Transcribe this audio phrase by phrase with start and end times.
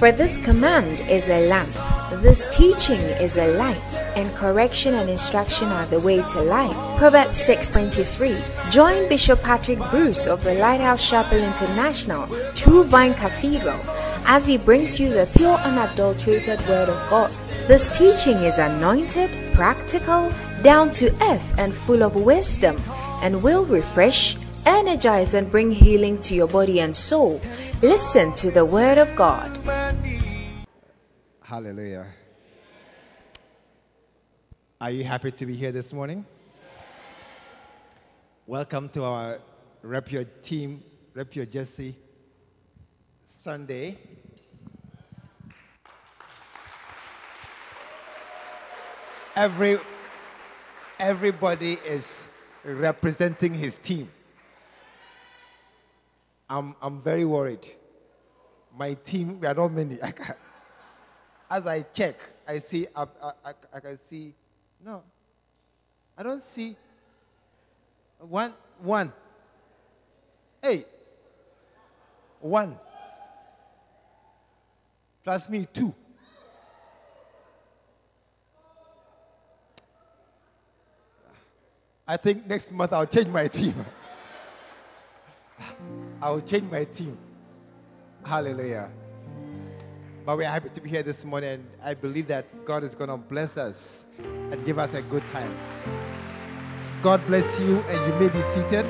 [0.00, 1.68] For this command is a lamp,
[2.22, 6.74] this teaching is a light, and correction and instruction are the way to life.
[6.96, 8.34] Proverbs 6:23.
[8.70, 13.78] Join Bishop Patrick Bruce of the Lighthouse Chapel International, True Vine Cathedral,
[14.24, 17.30] as he brings you the pure unadulterated word of God.
[17.68, 20.32] This teaching is anointed, practical,
[20.62, 22.80] down to earth, and full of wisdom,
[23.20, 27.38] and will refresh, energize, and bring healing to your body and soul.
[27.82, 29.58] Listen to the word of God.
[31.50, 32.06] Hallelujah.
[34.80, 36.24] Are you happy to be here this morning?
[38.46, 39.40] Welcome to our
[39.82, 41.96] Rep Your Team, Rep Your Jesse
[43.26, 43.98] Sunday.
[49.34, 49.80] Every,
[51.00, 52.26] everybody is
[52.62, 54.08] representing his team.
[56.48, 57.66] I'm, I'm very worried.
[58.78, 60.00] My team, we are not many.
[60.02, 60.36] I can,
[61.50, 63.06] as I check, I see, I,
[63.44, 64.32] I, I can see,
[64.84, 65.02] no,
[66.16, 66.76] I don't see
[68.18, 69.12] one, one.
[70.62, 70.84] Hey,
[72.38, 72.78] one.
[75.24, 75.94] Plus me, two.
[82.06, 83.74] I think next month I'll change my team.
[86.22, 87.16] I'll change my team.
[88.24, 88.90] Hallelujah.
[90.26, 91.50] But we're happy to be here this morning.
[91.50, 95.26] And I believe that God is going to bless us and give us a good
[95.28, 95.56] time.
[97.02, 98.84] God bless you, and you may be seated.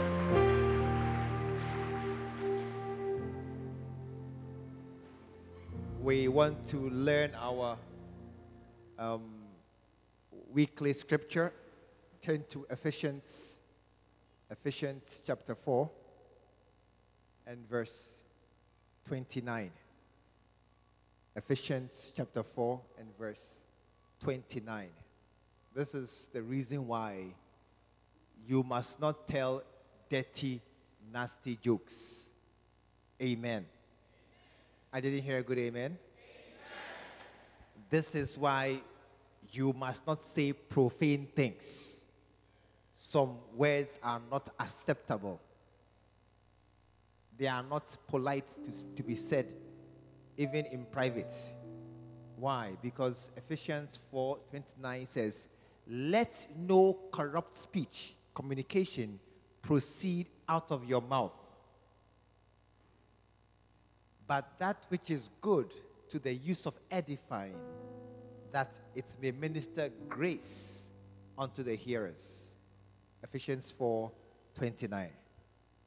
[6.03, 7.79] We want to learn our
[8.99, 9.23] um,
[10.51, 11.53] weekly scripture.
[12.21, 13.59] Turn to Ephesians,
[14.51, 15.89] Ephesians chapter 4
[17.47, 18.15] and verse
[19.07, 19.71] 29.
[21.37, 23.59] Ephesians chapter 4 and verse
[24.25, 24.89] 29.
[25.73, 27.27] This is the reason why
[28.49, 29.63] you must not tell
[30.09, 30.61] dirty,
[31.13, 32.31] nasty jokes.
[33.23, 33.65] Amen.
[34.93, 35.71] I didn't hear a good amen.
[35.93, 35.99] amen.
[37.91, 38.83] This is why
[39.53, 42.01] you must not say profane things.
[42.99, 45.41] Some words are not acceptable.
[47.39, 49.55] They are not polite to, to be said
[50.41, 51.35] even in private.
[52.37, 52.75] Why?
[52.81, 55.49] Because Ephesians 4:29 says,
[55.87, 59.21] "Let no corrupt speech, communication
[59.61, 61.37] proceed out of your mouth,
[64.27, 65.75] but that which is good
[66.09, 67.61] to the use of edifying,
[68.51, 70.85] that it may minister grace
[71.37, 72.55] unto the hearers."
[73.23, 75.13] Ephesians 4:29.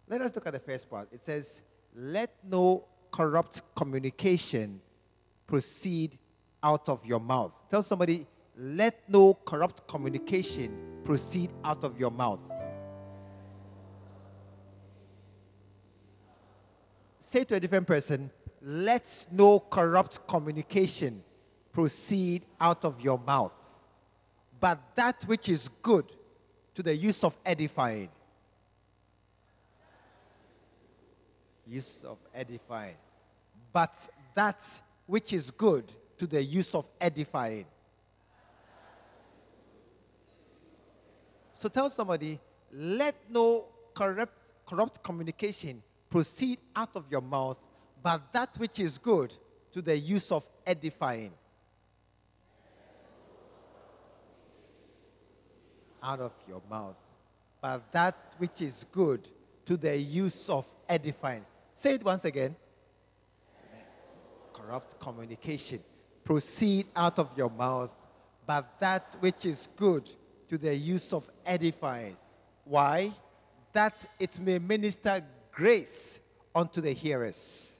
[0.07, 1.11] Let us look at the first part.
[1.11, 1.63] It says,
[1.95, 4.81] "Let no corrupt communication
[5.45, 6.17] proceed
[6.63, 7.53] out of your mouth.
[7.69, 8.25] Tell somebody,
[8.57, 12.39] let no corrupt communication proceed out of your mouth.
[17.19, 18.31] Say to a different person,
[18.61, 21.23] let no corrupt communication
[21.71, 23.53] proceed out of your mouth,
[24.59, 26.05] but that which is good
[26.73, 28.09] to the use of edifying.
[31.67, 32.95] Use of edifying
[33.73, 33.95] but
[34.35, 34.61] that
[35.07, 37.65] which is good to the use of edifying.
[41.55, 42.39] So tell somebody,
[42.71, 44.33] let no corrupt,
[44.67, 47.57] corrupt communication proceed out of your mouth,
[48.01, 49.33] but that which is good
[49.73, 51.31] to the use of edifying.
[56.03, 56.97] Out of your mouth,
[57.61, 59.27] but that which is good
[59.65, 61.45] to the use of edifying.
[61.73, 62.55] Say it once again
[64.63, 65.79] corrupt communication
[66.23, 67.93] proceed out of your mouth,
[68.45, 70.09] but that which is good
[70.49, 72.15] to the use of edifying.
[72.63, 73.11] Why?
[73.73, 76.19] That it may minister grace
[76.55, 77.79] unto the hearers.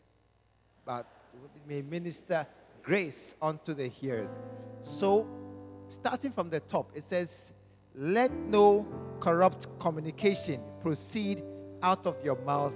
[0.86, 1.08] But
[1.56, 2.46] it may minister
[2.81, 4.30] grace unto the hearers.
[4.81, 5.28] So,
[5.88, 7.54] starting from the top, it says,
[7.96, 8.86] Let no
[9.22, 11.44] corrupt communication proceed
[11.81, 12.74] out of your mouth,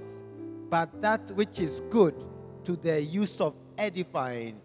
[0.69, 2.15] but that which is good
[2.63, 4.59] to the use of edifying,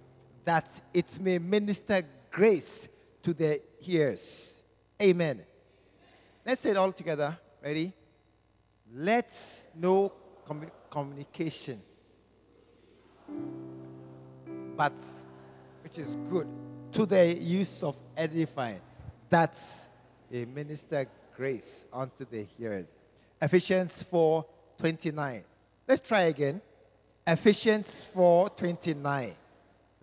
[0.44, 2.88] that it may minister grace
[3.22, 4.62] to the hearers.
[5.00, 5.42] Amen.
[6.44, 7.38] Let's say it all together.
[7.62, 7.92] Ready?
[8.94, 10.12] Let's know
[10.46, 11.80] commu- communication,
[14.76, 14.92] but
[15.82, 16.48] which is good
[16.92, 18.80] to the use of edifying.
[19.30, 19.88] That's
[20.32, 21.06] a minister
[21.36, 22.86] grace unto the hearers.
[23.40, 24.44] Ephesians 4
[24.78, 25.44] 29.
[25.86, 26.60] Let's try again.
[27.26, 29.34] Ephesians 4:29.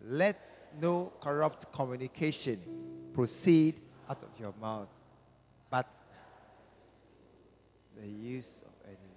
[0.03, 0.39] Let
[0.79, 2.61] no corrupt communication
[3.13, 3.75] proceed
[4.09, 4.87] out of your mouth,
[5.69, 5.85] but
[7.99, 9.13] the use of any.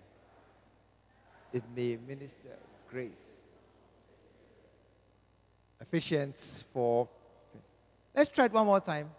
[1.53, 2.59] It may minister
[2.91, 3.43] grace.
[5.81, 7.09] Ephesians 4.
[8.15, 9.11] Let's try it one more time.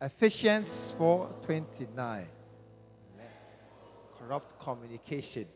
[0.00, 2.26] Ephesians 4:29.
[4.18, 5.46] Corrupt communication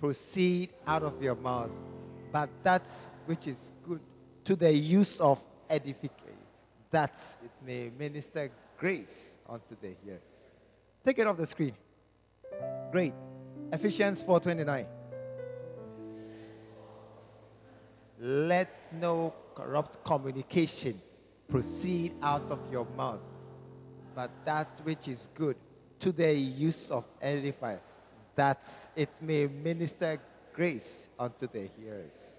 [0.00, 1.70] proceed out of your mouth,
[2.32, 2.82] but that
[3.26, 4.00] which is good
[4.44, 6.38] to the use of edification,
[6.90, 7.14] that
[7.44, 10.20] it may minister grace unto the hearer.
[11.04, 11.74] Take it off the screen.
[12.90, 13.14] Great.
[13.72, 14.86] Ephesians 4:29.
[18.18, 21.00] Let no corrupt communication
[21.48, 23.20] proceed out of your mouth,
[24.14, 25.56] but that which is good
[26.00, 27.76] to the use of edify,
[28.34, 28.62] that
[28.96, 30.20] it may minister
[30.52, 32.38] grace unto the hearers.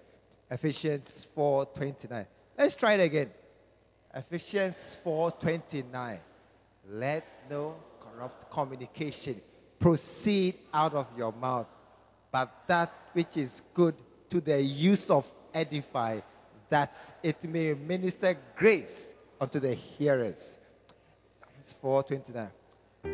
[0.50, 2.26] Ephesians 4:29.
[2.58, 3.30] Let's try it again.
[4.14, 6.18] Ephesians 4:29.
[6.88, 9.40] Let no corrupt communication
[9.78, 11.66] proceed out of your mouth,
[12.30, 13.94] but that which is good
[14.30, 16.20] to the use of edify,
[16.68, 20.56] that it may minister grace unto the hearers.
[21.60, 22.50] It's 429.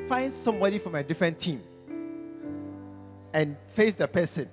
[0.08, 1.62] Find somebody from a different team
[3.32, 4.48] and face the person.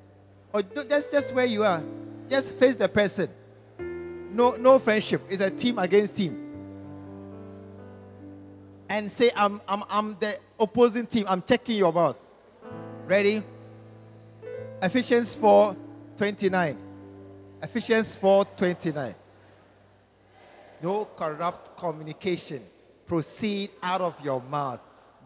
[0.54, 1.84] Or that's just where you are.
[2.30, 3.30] Just face the person.
[3.80, 5.22] No, no friendship.
[5.30, 6.42] It's a team against team.
[8.90, 11.26] And say, I'm, I'm, I'm the opposing team.
[11.28, 12.18] I'm checking your mouth.
[13.06, 13.44] Ready?
[14.82, 15.76] Ephesians 4
[16.18, 16.78] 29.
[17.66, 19.16] Ephesians 4:29.
[20.82, 22.62] No corrupt communication
[23.08, 24.80] proceed out of your mouth,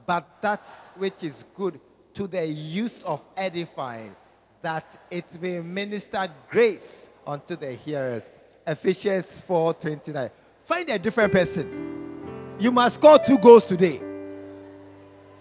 [0.05, 1.79] but that which is good
[2.13, 4.15] to the use of edifying,
[4.61, 8.29] that it may minister grace unto the hearers.
[8.65, 10.29] Ephesians 4:29.
[10.65, 12.55] Find a different person.
[12.59, 14.01] You must score two goals today.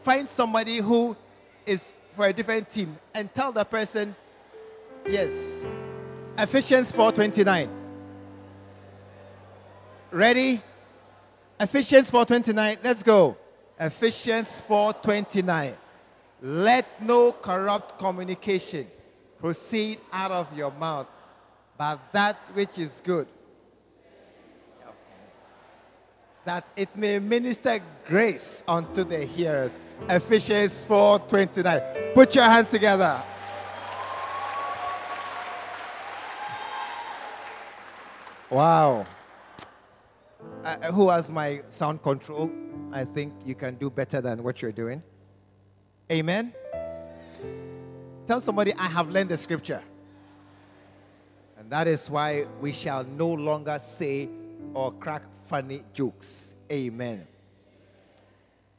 [0.03, 1.17] Find somebody who
[1.67, 4.15] is for a different team and tell the person,
[5.07, 5.65] yes,
[6.39, 7.69] Ephesians 4:29.
[10.11, 10.63] Ready?
[11.61, 12.79] Ephesians 4:29.
[12.83, 13.37] Let's go.
[13.79, 15.75] Ephesians 4:29.
[16.41, 18.87] Let no corrupt communication
[19.41, 21.09] proceed out of your mouth,
[21.77, 23.27] but that which is good,
[26.45, 29.77] that it may minister grace unto the hearers.
[30.09, 32.15] Ephesians 4:29.
[32.15, 33.23] Put your hands together.
[38.51, 39.07] Wow.
[40.65, 42.51] Uh, who has my sound control?
[42.93, 45.03] I think you can do better than what you're doing.
[46.11, 46.55] Amen.
[48.27, 49.83] Tell somebody, I have learned the scripture.
[51.59, 54.31] And that is why we shall no longer say
[54.73, 56.55] or crack funny jokes.
[56.73, 57.27] Amen.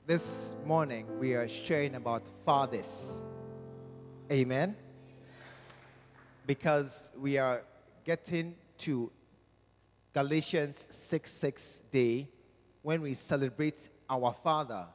[0.08, 3.22] This morning we are sharing about fathers.
[4.32, 4.75] Amen.
[6.48, 7.62] Because we are
[8.06, 9.12] getting to
[10.16, 12.28] Galatians 6 6 day
[12.82, 14.88] when we celebrate our Father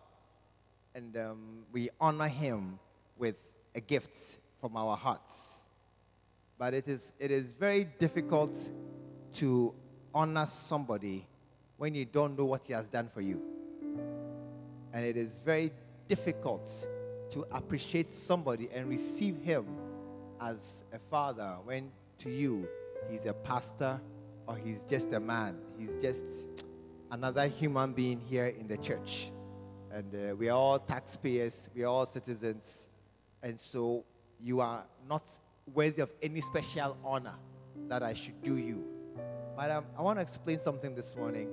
[0.95, 2.79] and um, we honor Him
[3.19, 3.37] with
[3.75, 5.63] a gift from our hearts.
[6.59, 8.57] But it is, it is very difficult
[9.35, 9.75] to
[10.15, 11.27] honor somebody
[11.77, 13.43] when you don't know what He has done for you.
[14.93, 15.73] And it is very
[16.09, 16.71] difficult
[17.31, 19.67] to appreciate somebody and receive Him
[20.41, 22.69] as a father when to you
[23.11, 24.01] He's a pastor
[24.47, 25.59] or he's just a man.
[25.79, 26.25] He's just
[27.11, 29.31] another human being here in the church.
[29.95, 32.89] And uh, we are all taxpayers, we are all citizens.
[33.45, 34.05] And so
[34.41, 35.23] you are not
[35.73, 37.37] worthy of any special honor
[37.87, 38.83] that I should do you.
[39.57, 41.49] But um, I want to explain something this morning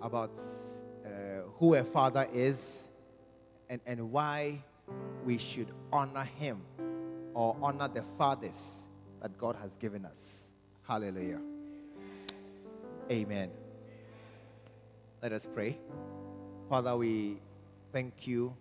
[0.00, 0.30] about
[1.04, 1.08] uh,
[1.58, 2.88] who a father is
[3.68, 4.64] and, and why
[5.26, 6.62] we should honor him
[7.34, 8.80] or honor the fathers
[9.20, 10.46] that God has given us.
[10.88, 11.40] Hallelujah.
[13.10, 13.50] Amen.
[15.20, 15.76] Let us pray.
[16.68, 17.38] Father, we
[17.92, 18.52] thank you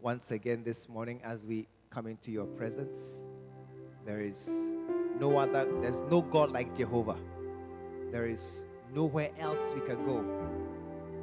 [0.00, 3.22] once again this morning as we come into your presence.
[4.06, 4.48] There is
[5.20, 7.18] no other, there's no God like Jehovah.
[8.10, 8.64] There is
[8.94, 10.24] nowhere else we can go.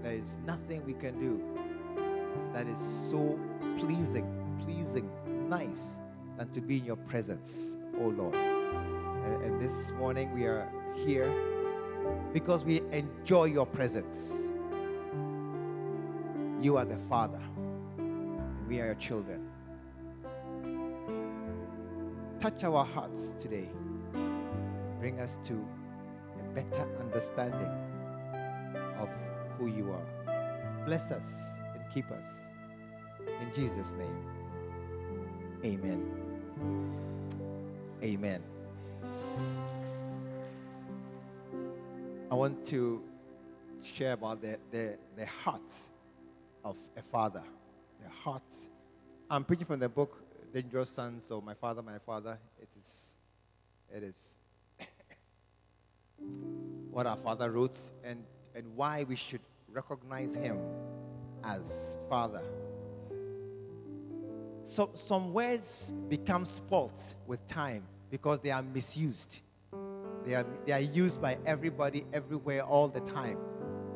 [0.04, 1.42] There is nothing we can do
[2.54, 3.40] that is so
[3.80, 4.28] pleasing,
[4.64, 5.10] pleasing,
[5.50, 5.96] nice
[6.38, 8.36] than to be in your presence, oh Lord.
[8.36, 11.28] And, and this morning we are here
[12.34, 14.44] because we enjoy your presence.
[16.64, 17.42] You are the Father,
[18.70, 19.50] we are your children.
[22.40, 23.70] Touch our hearts today.
[24.98, 25.62] Bring us to
[26.40, 27.68] a better understanding
[28.98, 29.10] of
[29.58, 30.86] who you are.
[30.86, 32.24] Bless us and keep us.
[33.42, 34.26] In Jesus' name,
[35.66, 36.02] amen.
[38.02, 38.42] Amen.
[42.32, 43.04] I want to
[43.84, 45.26] share about the, the, the
[46.64, 47.44] of a father.
[48.02, 48.44] The heart.
[49.30, 52.38] I'm preaching from the book Dangerous Sons so My Father, My Father.
[52.62, 53.18] It is,
[53.94, 54.36] it is
[56.92, 58.24] what our father wrote and,
[58.56, 59.42] and why we should
[59.72, 60.60] recognize him
[61.44, 62.44] as father.
[64.64, 69.42] So, some words become spoilt with time because they are misused.
[70.26, 73.38] They are, they are used by everybody, everywhere, all the time.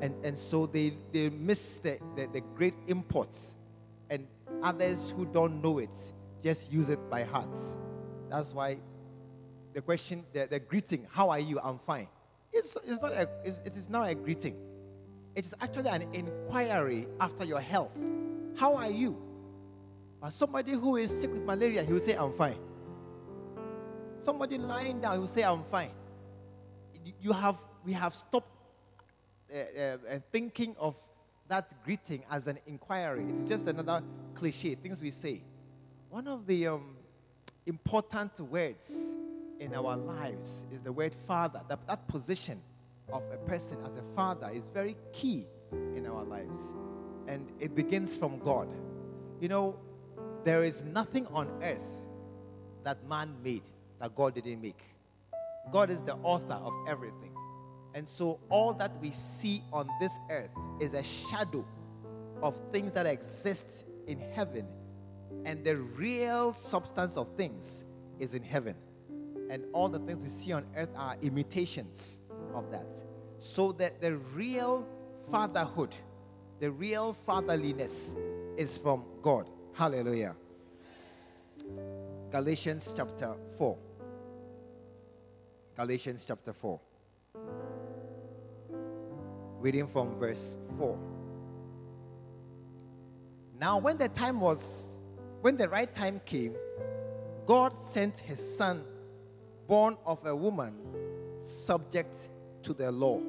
[0.01, 3.55] And, and so they, they miss the, the, the great imports.
[4.09, 4.27] And
[4.63, 5.89] others who don't know it
[6.41, 7.57] just use it by heart.
[8.29, 8.77] That's why
[9.73, 11.59] the question, the, the greeting, how are you?
[11.63, 12.07] I'm fine.
[12.53, 14.55] It's, it's not a, it's, it is not a greeting.
[15.35, 17.91] It is actually an inquiry after your health.
[18.57, 19.21] How are you?
[20.21, 22.57] But somebody who is sick with malaria, he will say, I'm fine.
[24.19, 25.91] Somebody lying down, he will say, I'm fine.
[27.21, 28.56] You have, we have stopped
[29.53, 30.95] uh, thinking of
[31.47, 33.25] that greeting as an inquiry.
[33.29, 34.03] It's just another
[34.35, 35.41] cliche, things we say.
[36.09, 36.95] One of the um,
[37.65, 38.91] important words
[39.59, 41.61] in our lives is the word father.
[41.67, 42.61] That, that position
[43.11, 45.45] of a person as a father is very key
[45.95, 46.73] in our lives.
[47.27, 48.67] And it begins from God.
[49.39, 49.79] You know,
[50.43, 51.87] there is nothing on earth
[52.83, 53.63] that man made
[53.99, 54.79] that God didn't make.
[55.71, 57.36] God is the author of everything.
[57.97, 61.65] And so all that we see on this earth is a shadow
[62.43, 64.67] of things that exist in heaven.
[65.45, 67.85] And the real substance of things
[68.19, 68.75] is in heaven.
[69.49, 72.19] And all the things we see on earth are imitations
[72.53, 72.85] of that.
[73.39, 74.87] So that the real
[75.31, 75.95] fatherhood,
[76.59, 78.15] the real fatherliness
[78.57, 79.49] is from God.
[79.73, 80.35] Hallelujah.
[82.29, 83.75] Galatians chapter 4.
[85.75, 86.79] Galatians chapter 4.
[89.67, 90.97] Reading from verse 4.
[93.59, 94.85] Now, when the time was,
[95.41, 96.55] when the right time came,
[97.45, 98.85] God sent his son,
[99.67, 100.73] born of a woman,
[101.43, 102.29] subject
[102.63, 103.19] to the law.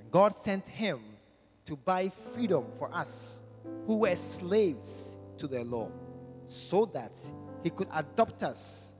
[0.00, 0.98] And God sent him
[1.66, 3.38] to buy freedom for us
[3.86, 5.88] who were slaves to the law,
[6.48, 7.12] so that
[7.62, 8.92] he could adopt us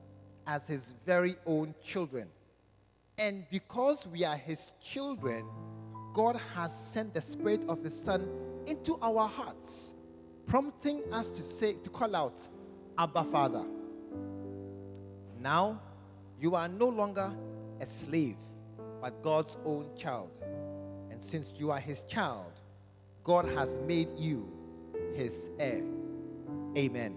[0.47, 2.29] as his very own children.
[3.19, 5.47] And because we are his children,
[6.13, 8.29] God has sent the spirit of his son
[8.67, 9.95] into our hearts,
[10.47, 12.47] prompting us to say to call out,
[12.99, 13.65] Abba Father.
[15.41, 15.81] Now
[16.41, 17.33] you are no longer
[17.81, 18.37] a slave,
[19.01, 20.31] but God's own child.
[21.11, 22.53] And since you are his child,
[23.25, 24.51] God has made you
[25.15, 25.83] his heir.
[26.77, 27.17] Amen.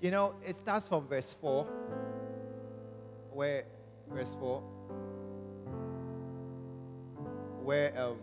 [0.00, 1.64] You know, it starts from verse 4,
[3.32, 3.64] where,
[4.12, 4.62] verse 4,
[7.72, 8.18] where um,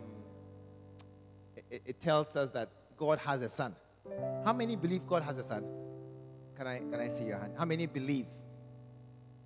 [1.72, 3.74] it, it tells us that God has a son.
[4.44, 5.64] How many believe God has a son?
[6.56, 7.54] Can I, can I see your hand?
[7.58, 8.26] How many believe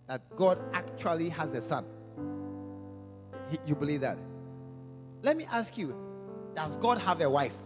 [0.07, 1.87] that God actually has a son?
[3.67, 4.19] You believe that?
[5.23, 5.97] Let me ask you
[6.55, 7.57] Does God have a wife?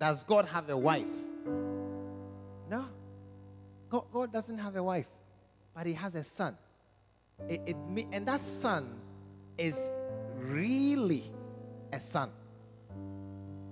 [0.00, 1.06] Does God have a wife?
[2.68, 2.84] No.
[3.88, 5.06] God, God doesn't have a wife,
[5.72, 6.58] but He has a son.
[7.48, 7.76] It, it,
[8.10, 9.02] and that son
[9.58, 9.90] is
[10.36, 11.24] really
[11.92, 12.30] a son.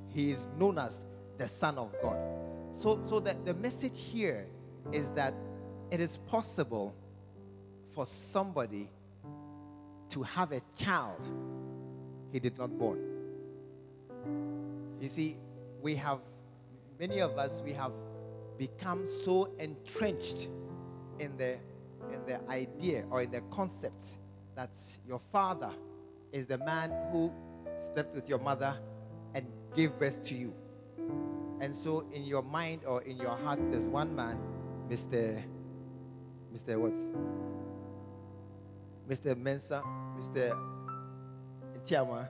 [0.08, 1.02] He is known as
[1.38, 2.16] the Son of God.
[2.74, 4.46] So, so the, the message here
[4.92, 5.34] is that
[5.90, 6.94] it is possible
[7.94, 8.88] for somebody
[10.10, 11.20] to have a child
[12.32, 13.00] he did not born.
[15.00, 15.36] You see,
[15.82, 16.20] we have,
[16.98, 17.92] many of us, we have
[18.58, 20.48] become so entrenched
[21.18, 21.58] in the,
[22.10, 24.18] in the idea or in the concept
[24.56, 24.70] that
[25.06, 25.70] your father
[26.32, 27.32] is the man who
[27.92, 28.76] slept with your mother
[29.34, 30.52] and gave birth to you.
[31.60, 34.38] And so in your mind or in your heart, there's one man,
[34.88, 35.42] Mr.
[36.54, 36.78] Mr.
[36.78, 36.94] What?
[39.08, 39.36] Mr.
[39.36, 39.82] Mensa,
[40.18, 40.58] Mr.
[41.84, 42.28] Tiama,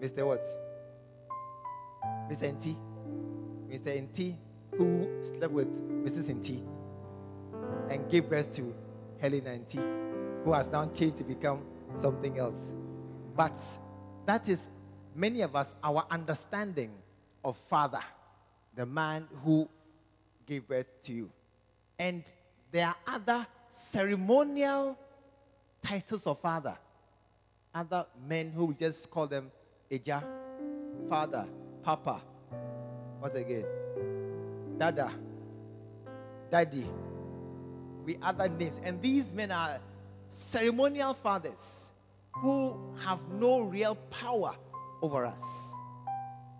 [0.00, 0.26] Mr.
[0.26, 0.44] What?
[2.28, 2.52] Mr.
[2.52, 2.76] NT,
[3.70, 4.02] Mr.
[4.02, 4.34] NT,
[4.76, 5.68] who slept with
[6.04, 6.34] Mrs.
[6.34, 6.60] NT
[7.90, 8.74] and gave birth to
[9.20, 10.07] Helena NT,
[10.48, 11.62] who has now changed to become
[12.00, 12.72] something else.
[13.36, 13.52] But
[14.24, 14.70] that is
[15.14, 16.90] many of us, our understanding
[17.44, 18.00] of Father,
[18.74, 19.68] the man who
[20.46, 21.30] gave birth to you.
[21.98, 22.24] And
[22.70, 24.98] there are other ceremonial
[25.82, 26.78] titles of father.
[27.74, 29.50] Other men who we just call them
[29.90, 30.24] Eja,
[31.10, 31.46] father,
[31.82, 32.22] papa.
[33.20, 33.66] What again?
[34.78, 35.12] Dada,
[36.50, 36.86] daddy.
[38.06, 38.80] We other names.
[38.82, 39.78] And these men are
[40.28, 41.86] ceremonial fathers
[42.32, 44.54] who have no real power
[45.02, 45.72] over us.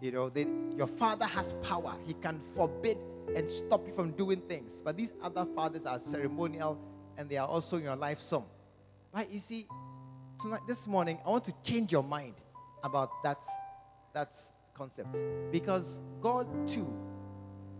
[0.01, 0.47] You know, they,
[0.77, 1.95] your father has power.
[2.07, 2.99] He can forbid
[3.35, 4.81] and stop you from doing things.
[4.85, 6.79] But these other fathers are ceremonial
[7.17, 8.45] and they are also in your life some.
[9.13, 9.67] But you see,
[10.41, 12.35] tonight, this morning, I want to change your mind
[12.85, 13.39] about that,
[14.15, 14.39] that
[14.75, 15.09] concept.
[15.51, 16.87] Because God, too,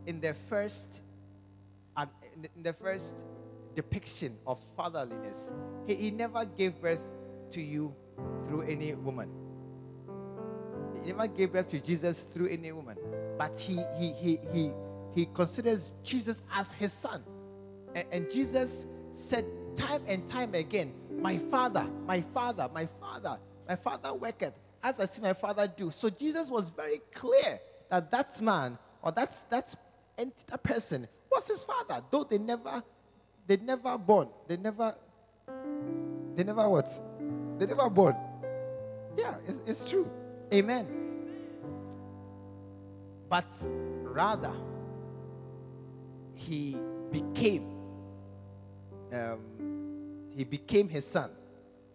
[0.07, 1.02] in the first,
[1.97, 2.09] and
[2.57, 3.14] in the first
[3.75, 5.50] depiction of fatherliness,
[5.87, 7.02] he, he never gave birth
[7.52, 7.94] to you
[8.46, 9.30] through any woman.
[10.94, 12.96] He never gave birth to Jesus through any woman.
[13.38, 14.72] But he, he, he, he,
[15.14, 17.22] he considers Jesus as his son.
[17.94, 19.44] And, and Jesus said
[19.76, 25.06] time and time again, My father, my father, my father, my father worketh as I
[25.06, 25.90] see my father do.
[25.90, 27.60] So Jesus was very clear
[27.90, 29.76] that that man or that's that's
[30.16, 32.82] that person was his father, though they never
[33.48, 34.28] they never born.
[34.46, 34.94] They never
[36.36, 36.88] they never what?
[37.58, 38.14] They never born.
[39.16, 40.08] Yeah, it's, it's true.
[40.54, 40.86] Amen.
[43.28, 43.46] But
[44.02, 44.52] rather,
[46.34, 46.76] he
[47.10, 47.74] became
[49.12, 49.40] um,
[50.30, 51.30] he became his son.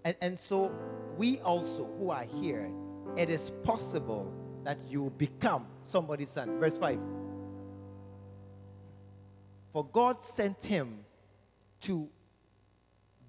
[0.03, 0.71] And, and so
[1.17, 2.69] we also who are here,
[3.15, 4.33] it is possible
[4.63, 6.59] that you become somebody's son.
[6.59, 6.99] Verse 5.
[9.71, 11.05] For God sent him
[11.83, 12.09] to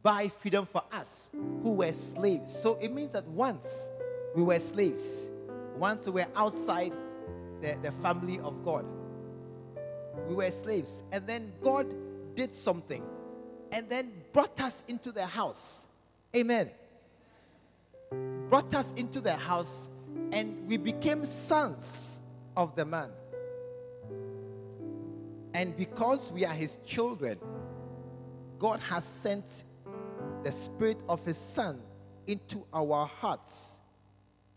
[0.02, 1.28] buy freedom for us
[1.62, 2.54] who were slaves.
[2.54, 3.88] So it means that once
[4.34, 5.28] we were slaves,
[5.76, 6.92] once we were outside
[7.61, 8.84] the, the family of God,
[10.28, 11.02] we were slaves.
[11.11, 11.94] And then God
[12.37, 13.02] did something
[13.72, 15.87] and then brought us into the house.
[16.37, 16.70] Amen.
[18.48, 19.88] Brought us into the house
[20.33, 22.20] and we became sons
[22.57, 23.11] of the man.
[25.55, 27.38] And because we are his children,
[28.64, 29.64] God has sent
[30.42, 31.83] the spirit of his son
[32.27, 33.79] into our hearts,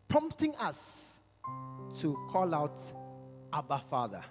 [0.07, 1.19] prompting us
[1.97, 2.81] to call out
[3.51, 4.23] Abba Father.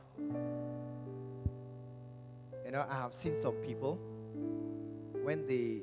[2.65, 4.01] You know, I have seen some people
[5.23, 5.83] when they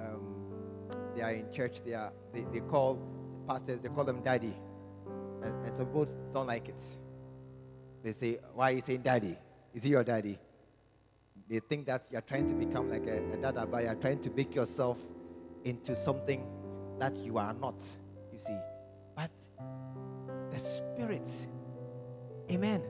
[0.00, 2.98] um, they are in church, they are they, they call
[3.46, 4.56] pastors, they call them daddy.
[5.42, 6.82] And, and some people don't like it.
[8.02, 9.36] They say, Why are you saying daddy?
[9.74, 10.38] Is he your daddy?
[11.48, 14.30] They think that you're trying to become like a, a dada, but you're trying to
[14.30, 14.98] make yourself
[15.64, 16.44] into something
[16.98, 17.76] that you are not,
[18.32, 18.56] you see.
[19.14, 19.30] But
[20.50, 21.28] the spirit,
[22.50, 22.82] amen.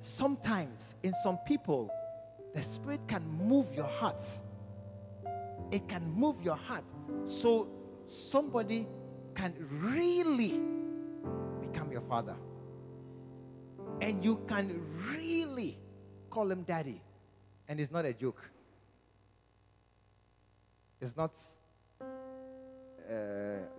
[0.00, 1.90] Sometimes in some people,
[2.54, 4.22] the spirit can move your heart.
[5.70, 6.84] It can move your heart.
[7.26, 7.68] So
[8.06, 8.86] somebody
[9.34, 10.60] can really
[11.60, 12.36] become your father.
[14.00, 14.80] And you can
[15.14, 15.78] really
[16.30, 17.02] call him daddy.
[17.70, 18.50] And it's not a joke.
[21.00, 21.38] It's not
[22.00, 22.04] uh,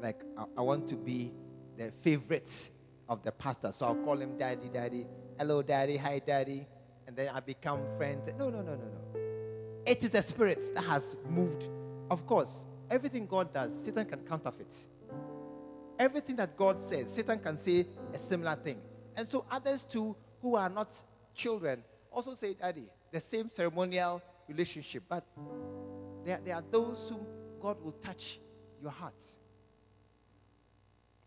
[0.01, 1.33] like I, I want to be
[1.77, 2.71] the favorite
[3.09, 3.73] of the pastor.
[3.73, 5.05] So I'll call him daddy, daddy.
[5.37, 5.97] Hello, daddy.
[5.97, 6.65] Hi, daddy.
[7.05, 8.31] And then I become friends.
[8.39, 9.19] No, no, no, no, no.
[9.85, 11.67] It is the spirit that has moved.
[12.09, 14.73] Of course, everything God does, Satan can counterfeit.
[15.99, 18.79] Everything that God says, Satan can say a similar thing.
[19.17, 20.95] And so others too, who are not
[21.35, 25.03] children, also say, Daddy, the same ceremonial relationship.
[25.07, 25.25] But
[26.25, 27.25] there, there are those whom
[27.61, 28.39] God will touch
[28.81, 29.37] your hearts.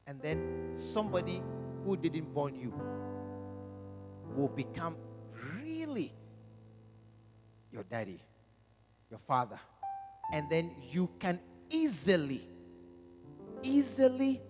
[0.06, 1.42] And then somebody
[1.84, 2.74] who didn't born you
[4.36, 4.96] will become
[5.56, 6.12] really
[7.72, 8.20] your daddy,
[9.10, 9.58] your father.
[10.32, 12.48] And then you can easily,
[13.62, 14.42] easily,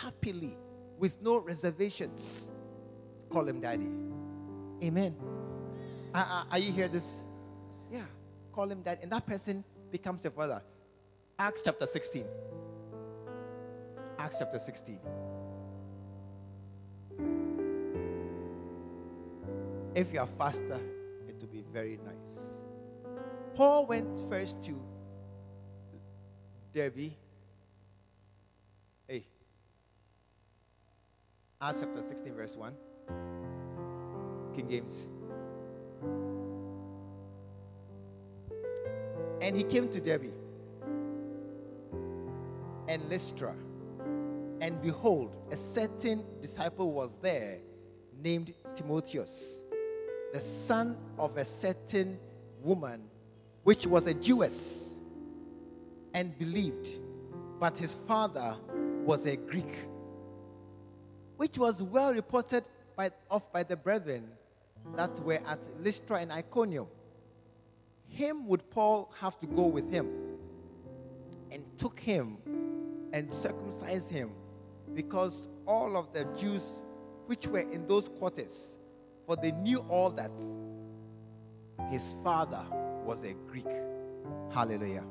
[0.00, 0.56] happily,
[0.98, 2.50] with no reservations,
[3.30, 3.88] call him daddy.
[4.82, 5.16] Amen.
[6.12, 7.22] Uh, are you hear this?
[7.90, 8.02] Yeah.
[8.52, 9.00] Call him daddy.
[9.02, 10.62] And that person becomes your father.
[11.38, 12.24] Acts chapter 16.
[14.18, 14.98] Acts chapter 16.
[19.94, 20.80] If you are faster,
[21.28, 22.58] it will be very nice.
[23.54, 24.80] Paul went first to
[26.72, 27.12] Derbe.
[29.08, 29.26] Hey.
[31.60, 32.74] Acts chapter 16, verse 1.
[34.54, 35.06] King James.
[39.40, 40.32] And he came to Derbe
[42.88, 43.54] and Lystra.
[44.60, 47.58] And behold, a certain disciple was there
[48.22, 49.60] named Timotheus,
[50.32, 52.18] the son of a certain
[52.62, 53.02] woman,
[53.62, 54.94] which was a Jewess
[56.12, 56.88] and believed,
[57.58, 58.56] but his father
[59.04, 59.88] was a Greek,
[61.36, 62.64] which was well reported
[62.96, 64.28] by, of by the brethren
[64.96, 66.86] that were at Lystra and Iconium.
[68.08, 70.08] Him would Paul have to go with him
[71.50, 72.38] and took him
[73.12, 74.30] and circumcised him
[74.94, 76.82] because all of the Jews
[77.26, 78.76] which were in those quarters,
[79.26, 80.32] for they knew all that
[81.90, 82.64] his father
[83.04, 83.68] was a Greek.
[84.52, 85.04] Hallelujah.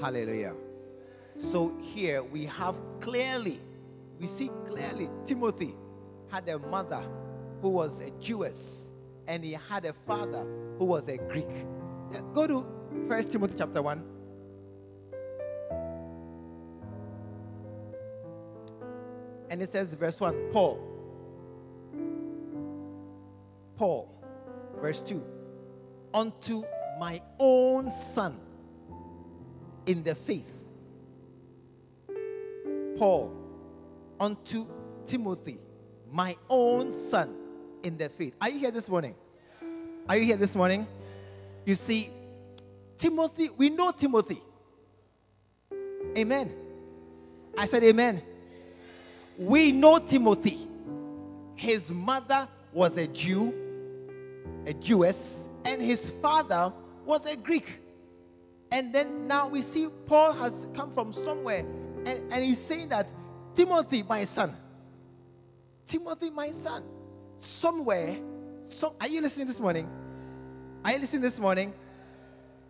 [0.00, 0.54] Hallelujah.
[1.38, 3.60] So here we have clearly,
[4.18, 5.74] we see clearly Timothy
[6.30, 7.02] had a mother
[7.60, 8.90] who was a Jewess
[9.26, 10.46] and he had a father
[10.78, 11.66] who was a Greek.
[12.34, 12.66] Go to
[13.08, 14.02] First Timothy chapter 1.
[19.50, 20.80] And it says, verse 1, Paul.
[23.76, 24.12] Paul,
[24.80, 25.22] verse 2,
[26.12, 26.64] unto
[26.98, 28.38] my own son
[29.86, 30.52] in the faith.
[32.96, 33.34] Paul,
[34.20, 34.66] unto
[35.06, 35.58] Timothy,
[36.12, 37.39] my own son
[37.82, 38.34] in their faith.
[38.40, 39.14] Are you here this morning?
[40.08, 40.86] Are you here this morning?
[41.64, 42.10] You see,
[42.98, 44.40] Timothy, we know Timothy.
[46.16, 46.52] Amen.
[47.56, 48.22] I said, Amen.
[49.38, 50.68] We know Timothy.
[51.54, 53.54] His mother was a Jew,
[54.66, 56.72] a Jewess, and his father
[57.04, 57.80] was a Greek.
[58.72, 61.64] And then now we see Paul has come from somewhere
[62.06, 63.08] and, and he's saying that
[63.54, 64.56] Timothy, my son,
[65.86, 66.84] Timothy, my son,
[67.40, 68.18] somewhere,
[68.66, 69.88] some, are you listening this morning?
[70.84, 71.72] Are you listening this morning?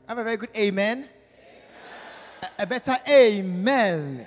[0.09, 0.99] I have a very good amen.
[0.99, 2.51] amen.
[2.59, 4.27] A, a, better amen.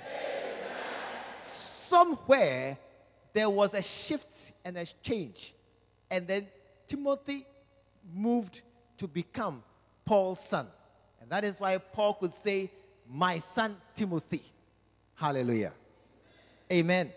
[1.42, 2.78] Somewhere
[3.32, 5.54] there was a shift and a change.
[6.10, 6.46] And then
[6.86, 7.46] Timothy
[8.14, 8.62] moved
[8.98, 9.62] to become
[10.04, 10.66] Paul's son.
[11.20, 12.70] And that is why Paul could say,
[13.10, 14.42] My son Timothy.
[15.14, 15.72] Hallelujah.
[16.70, 17.12] Amen.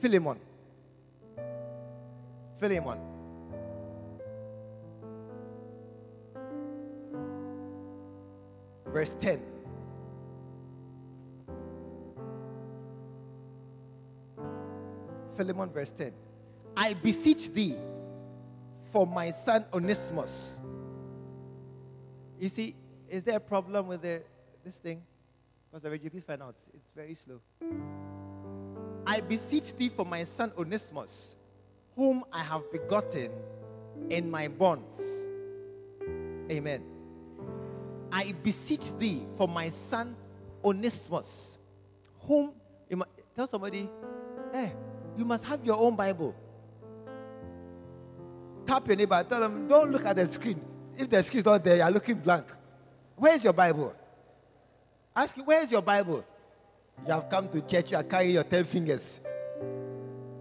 [0.00, 0.38] Philemon.
[2.58, 2.98] Philemon.
[8.86, 9.40] Verse 10.
[15.36, 16.12] Philemon, verse 10.
[16.76, 17.76] I beseech thee
[18.90, 20.58] for my son Onesimus.
[22.38, 22.74] You see,
[23.08, 24.22] is there a problem with the,
[24.64, 25.02] this thing?
[25.72, 26.56] Pastor Reggie, please find out.
[26.74, 27.40] It's very slow.
[29.06, 31.36] I beseech thee for my son Onesimus,
[31.96, 33.30] whom I have begotten
[34.08, 35.00] in my bonds.
[36.50, 36.82] Amen.
[38.12, 40.16] I beseech thee for my son
[40.64, 41.58] Onesimus,
[42.20, 42.52] whom
[43.36, 43.88] tell somebody,
[44.52, 44.68] eh,
[45.16, 46.34] you must have your own Bible.
[48.66, 50.60] Tap your neighbor, tell them, don't look at the screen.
[50.96, 52.46] If the screen's not there, you're looking blank.
[53.16, 53.94] Where's your Bible?
[55.14, 56.24] Ask him, where's your Bible?
[57.06, 59.20] You have come to church, you are carrying your 10 fingers.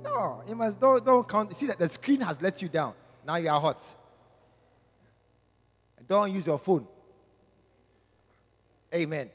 [0.03, 1.55] No, you must don't, don't count.
[1.55, 2.93] See that the screen has let you down.
[3.25, 3.81] Now you are hot.
[6.07, 6.87] Don't use your phone.
[8.93, 9.29] Amen.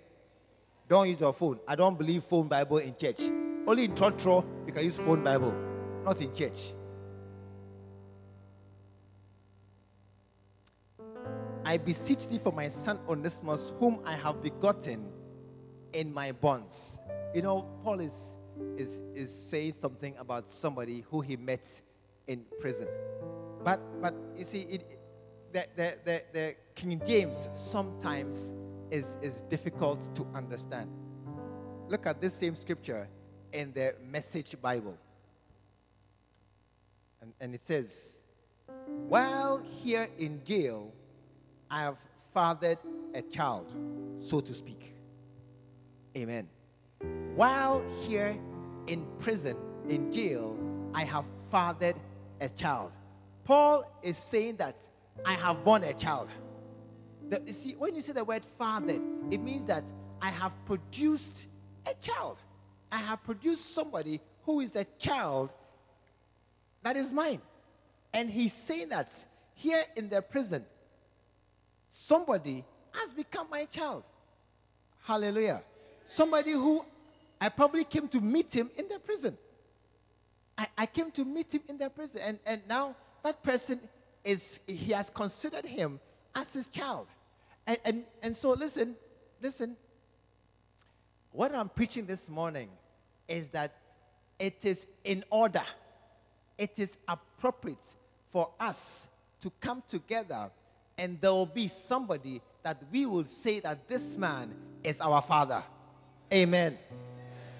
[0.88, 1.60] Don't use your phone.
[1.66, 3.20] I don't believe phone Bible in church.
[3.66, 5.54] Only in Trotro you can use phone Bible,
[6.04, 6.74] not in church.
[11.64, 15.10] I beseech thee for my son Onesimus, whom I have begotten
[15.94, 16.98] in my bonds.
[17.34, 18.36] You know, Paul is,
[18.76, 21.66] is, is saying something about somebody who he met
[22.28, 22.86] in prison.
[23.64, 25.00] But, but you see, it,
[25.52, 28.52] the, the, the, the King James sometimes
[28.92, 30.88] is, is difficult to understand.
[31.88, 33.08] Look at this same scripture
[33.52, 34.96] in the Message Bible.
[37.20, 38.18] And, and it says,
[39.08, 40.92] While here in jail,
[41.68, 41.96] I have
[42.32, 42.78] fathered
[43.12, 43.72] a child,
[44.18, 44.94] so to speak.
[46.16, 46.48] Amen.
[47.36, 48.38] While here
[48.86, 49.56] in prison,
[49.88, 50.56] in jail,
[50.94, 51.96] I have fathered
[52.40, 52.92] a child.
[53.44, 54.76] Paul is saying that
[55.24, 56.28] I have born a child.
[57.28, 59.00] The, you see, when you say the word fathered,
[59.32, 59.82] it means that
[60.22, 61.48] I have produced
[61.90, 62.38] a child.
[62.92, 65.52] I have produced somebody who is a child
[66.82, 67.40] that is mine.
[68.12, 69.12] And he's saying that
[69.54, 70.64] here in the prison,
[71.88, 74.04] somebody has become my child.
[75.02, 75.64] Hallelujah.
[76.06, 76.84] Somebody who
[77.40, 79.36] I probably came to meet him in the prison.
[80.56, 82.20] I, I came to meet him in the prison.
[82.24, 83.80] And, and now that person
[84.22, 86.00] is, he has considered him
[86.34, 87.06] as his child.
[87.66, 88.94] And, and, and so, listen,
[89.40, 89.76] listen.
[91.32, 92.68] What I'm preaching this morning
[93.26, 93.74] is that
[94.38, 95.64] it is in order,
[96.56, 97.78] it is appropriate
[98.30, 99.06] for us
[99.40, 100.50] to come together
[100.96, 105.62] and there will be somebody that we will say that this man is our father.
[106.32, 106.78] Amen.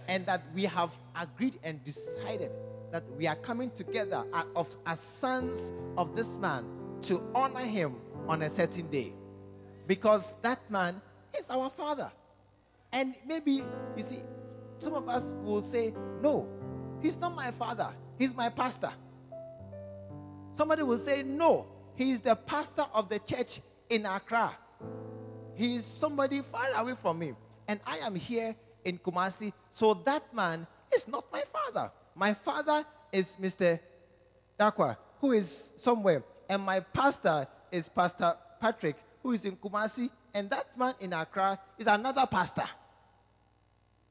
[0.08, 2.50] And that we have agreed and decided
[2.92, 6.64] that we are coming together of, as sons of this man
[7.02, 7.96] to honor him
[8.28, 9.12] on a certain day.
[9.86, 11.00] Because that man
[11.36, 12.10] is our father.
[12.92, 13.62] And maybe,
[13.96, 14.20] you see,
[14.78, 16.48] some of us will say, No,
[17.00, 17.88] he's not my father,
[18.18, 18.92] he's my pastor.
[20.52, 24.56] Somebody will say, No, he is the pastor of the church in Accra.
[25.54, 27.34] He is somebody far away from me.
[27.68, 29.52] And I am here in Kumasi.
[29.72, 31.90] So that man is not my father.
[32.14, 33.78] My father is Mr.
[34.58, 36.22] Dakwa, who is somewhere.
[36.48, 40.10] And my pastor is Pastor Patrick, who is in Kumasi.
[40.32, 42.68] And that man in Accra is another pastor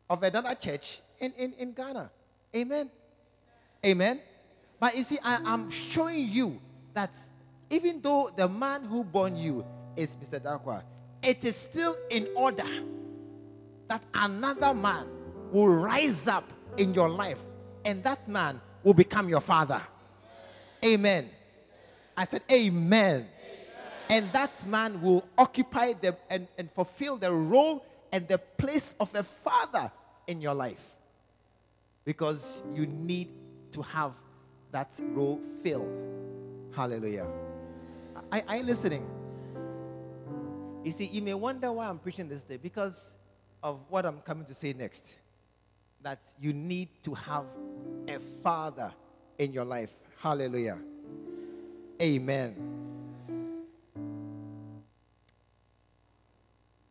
[0.09, 2.09] of another church in, in, in Ghana.
[2.55, 2.89] Amen.
[3.85, 4.19] Amen.
[4.79, 6.61] But you see, I am showing you
[6.93, 7.13] that
[7.69, 10.39] even though the man who born you is Mr.
[10.39, 10.83] Dakwa,
[11.21, 12.67] it is still in order
[13.87, 15.07] that another man
[15.51, 17.39] will rise up in your life
[17.85, 19.81] and that man will become your father.
[20.83, 21.29] Amen.
[22.15, 23.15] I said, Amen.
[23.15, 23.27] Amen.
[24.09, 29.13] And that man will occupy the, and, and fulfill the role and the place of
[29.15, 29.91] a father
[30.27, 30.81] in your life.
[32.05, 33.29] Because you need
[33.71, 34.13] to have
[34.71, 35.89] that role filled.
[36.75, 37.27] Hallelujah.
[38.31, 39.07] Are, are you listening?
[40.83, 43.13] You see, you may wonder why I'm preaching this day because
[43.63, 45.17] of what I'm coming to say next.
[46.01, 47.45] That you need to have
[48.07, 48.93] a father
[49.39, 49.89] in your life.
[50.19, 50.77] Hallelujah.
[52.01, 52.55] Amen.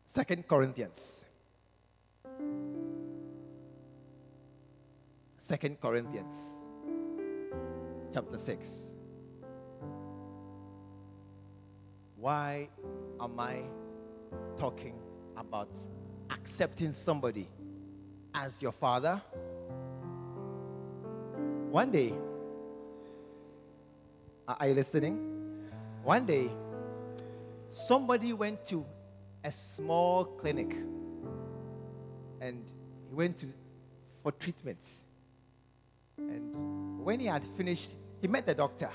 [0.05, 1.25] Second Corinthians.
[5.37, 6.33] Second Corinthians
[8.13, 8.95] chapter 6.
[12.15, 12.69] Why
[13.19, 13.63] am I
[14.57, 14.95] talking
[15.35, 15.75] about
[16.43, 17.47] accepting somebody
[18.33, 19.21] as your father?
[21.71, 22.13] One day,
[24.45, 25.15] are you listening?
[26.03, 26.51] One day,
[27.69, 28.85] somebody went to
[29.45, 30.75] a small clinic
[32.41, 32.61] and
[33.07, 33.47] he went to
[34.21, 35.05] for treatments.
[36.17, 38.89] And when he had finished, he met the doctor.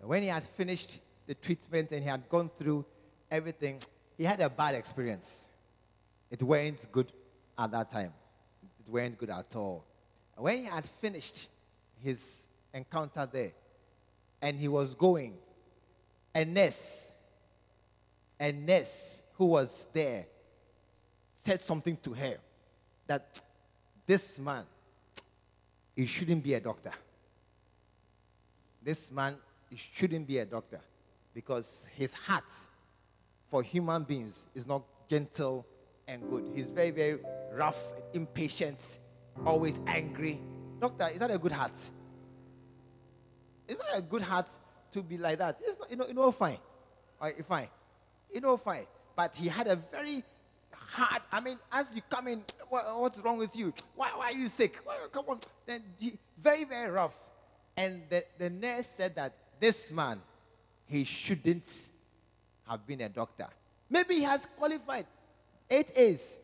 [0.00, 2.84] And when he had finished the treatment and he had gone through
[3.30, 3.80] everything,
[4.16, 5.47] he had a bad experience.
[6.30, 7.12] It weren't good
[7.58, 8.12] at that time.
[8.80, 9.84] It weren't good at all.
[10.36, 11.48] When he had finished
[12.02, 13.52] his encounter there
[14.40, 15.34] and he was going,
[16.34, 17.10] a nurse,
[18.38, 20.26] a nurse who was there
[21.34, 22.36] said something to her
[23.06, 23.40] that
[24.06, 24.64] this man,
[25.96, 26.92] he shouldn't be a doctor.
[28.82, 29.36] This man,
[29.70, 30.80] he shouldn't be a doctor
[31.34, 32.44] because his heart
[33.50, 35.66] for human beings is not gentle
[36.08, 36.50] and good.
[36.54, 37.18] He's very, very
[37.52, 37.80] rough,
[38.14, 38.98] impatient,
[39.44, 40.40] always angry.
[40.80, 41.72] Doctor, is that a good heart?
[43.68, 44.48] Is that a good heart
[44.92, 45.58] to be like that?
[45.62, 46.58] It's not, you know, you know, fine.
[47.20, 47.68] All right, fine.
[48.32, 48.86] You know, fine.
[49.14, 50.24] But he had a very
[50.72, 53.74] hard, I mean, as you come in, what, what's wrong with you?
[53.94, 54.78] Why, why are you sick?
[54.84, 55.40] Why, come on.
[55.66, 57.14] Then he, very, very rough.
[57.76, 60.20] And the, the nurse said that this man,
[60.86, 61.70] he shouldn't
[62.66, 63.48] have been a doctor.
[63.90, 65.06] Maybe he has qualified
[65.70, 66.38] eight A's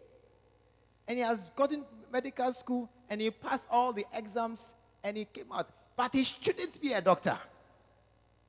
[1.06, 5.50] and he has gotten medical school and he passed all the exams and he came
[5.52, 5.68] out.
[5.96, 7.38] But he shouldn't be a doctor.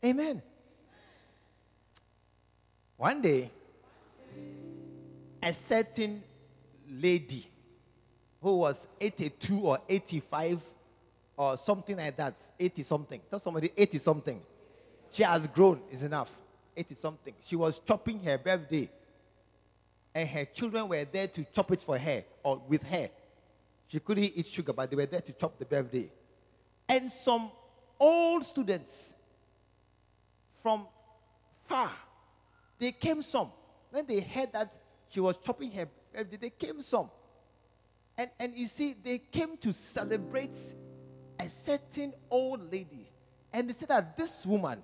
[0.03, 0.41] Amen.
[2.97, 3.51] One day,
[5.43, 6.23] a certain
[6.89, 7.47] lady
[8.41, 10.61] who was 82 or 85
[11.38, 14.41] or something like that, 80 something, tell somebody 80 something,
[15.11, 16.31] she has grown, is enough.
[16.77, 17.33] 80 something.
[17.45, 18.89] She was chopping her birthday.
[20.15, 23.10] And her children were there to chop it for her or with her.
[23.89, 26.10] She couldn't eat sugar, but they were there to chop the birthday.
[26.88, 27.51] And some
[27.99, 29.13] old students
[30.63, 30.88] from
[31.67, 31.91] far,
[32.80, 33.51] they came some.
[33.91, 34.73] When they heard that
[35.10, 37.10] she was chopping her birthday, they came some.
[38.17, 40.56] And, and you see, they came to celebrate
[41.39, 43.12] a certain old lady.
[43.51, 44.82] And they said that this woman,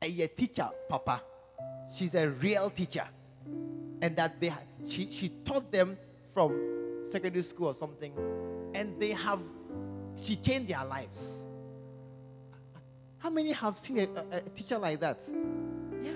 [0.00, 1.22] a teacher, Papa.
[1.94, 3.06] She's a real teacher.
[4.02, 4.52] And that they
[4.88, 5.96] she, she taught them
[6.34, 8.12] from secondary school or something.
[8.74, 9.40] And they have
[10.16, 11.40] she changed their lives.
[13.18, 15.18] How many have seen a, a, a teacher like that?
[16.02, 16.10] Yeah.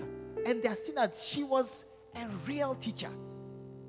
[0.45, 1.85] And they have seen that she was
[2.17, 3.11] a real teacher.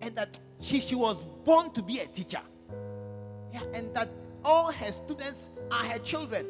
[0.01, 2.41] And that she, she was born to be a teacher.
[3.51, 3.63] Yeah.
[3.73, 4.09] And that
[4.45, 6.45] all her students are her children.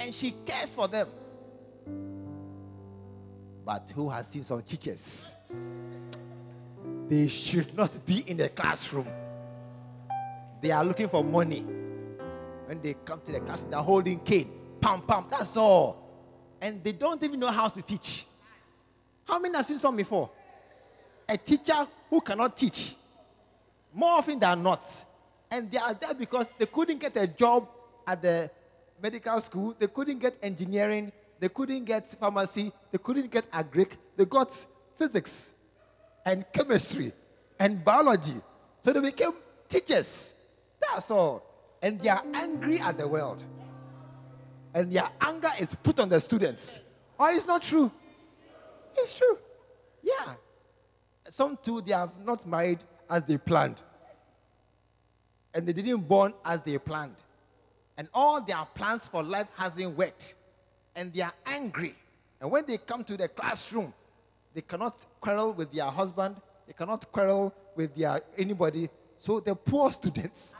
[0.00, 1.06] And she cares for them.
[3.64, 5.30] But who has seen some teachers?
[7.12, 9.06] They should not be in the classroom.
[10.62, 11.60] They are looking for money.
[12.64, 14.50] When they come to the class, they're holding cane.
[14.80, 16.08] Pam, pam, that's all.
[16.58, 18.24] And they don't even know how to teach.
[19.26, 20.30] How many have seen some before?
[21.28, 22.96] A teacher who cannot teach.
[23.92, 24.82] More often than not.
[25.50, 27.68] And they are there because they couldn't get a job
[28.06, 28.50] at the
[29.02, 34.24] medical school, they couldn't get engineering, they couldn't get pharmacy, they couldn't get agric, they
[34.24, 34.50] got
[34.96, 35.51] physics
[36.24, 37.12] and chemistry
[37.58, 38.40] and biology.
[38.84, 39.32] So they became
[39.68, 40.32] teachers.
[40.80, 41.44] That's all.
[41.80, 43.42] And they are angry at the world.
[44.74, 46.80] And their anger is put on the students.
[47.18, 47.90] Oh, it's not true.
[48.96, 49.38] It's true.
[50.02, 50.34] Yeah.
[51.28, 53.82] Some too, they have not married as they planned.
[55.54, 57.16] And they didn't born as they planned.
[57.96, 60.34] And all their plans for life hasn't worked.
[60.96, 61.94] And they are angry.
[62.40, 63.92] And when they come to the classroom,
[64.54, 66.36] they cannot quarrel with their husband,
[66.66, 68.88] they cannot quarrel with their anybody.
[69.18, 70.54] So the poor students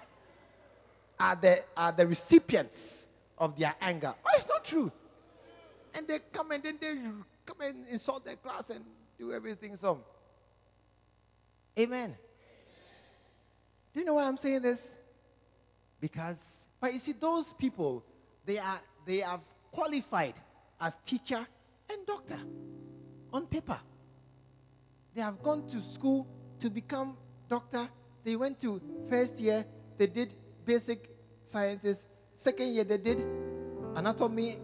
[1.19, 3.07] are the, are the recipients
[3.39, 4.15] of their anger.
[4.25, 4.91] Oh, it's not true.
[5.95, 6.95] And they come and then they
[7.45, 8.85] come and insult their class and
[9.19, 10.01] do everything so.
[11.79, 12.15] Amen.
[13.93, 14.99] Do you know why I'm saying this?
[16.01, 18.05] Because, but you see, those people,
[18.45, 20.35] they are they have qualified
[20.81, 21.47] as teacher
[21.91, 22.39] and doctor
[23.33, 23.79] on paper.
[25.15, 26.27] They have gone to school
[26.61, 27.17] to become
[27.49, 27.89] doctor.
[28.25, 29.65] They went to first year,
[29.99, 31.11] they did basic
[31.45, 32.07] sciences.
[32.35, 33.21] Second year, they did
[33.95, 34.59] anatomy.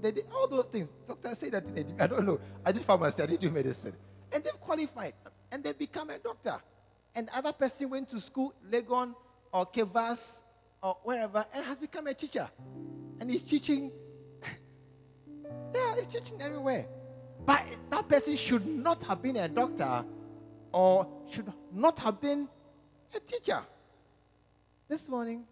[0.00, 0.92] They did all those things.
[1.06, 2.00] Doctor say that they did.
[2.00, 2.40] I don't know.
[2.64, 3.22] I did pharmacy.
[3.22, 3.94] I did medicine,
[4.32, 5.14] and they've qualified,
[5.52, 6.56] and they become a doctor.
[7.14, 9.14] And other person went to school, Legon
[9.52, 10.38] or Kevas
[10.82, 12.48] or wherever, and has become a teacher,
[13.20, 13.90] and he's teaching.
[15.74, 16.86] yeah, he's teaching everywhere.
[17.46, 20.04] But that person should not have been a doctor
[20.72, 22.48] or should not have been
[23.14, 23.60] a teacher.
[24.88, 25.44] This morning,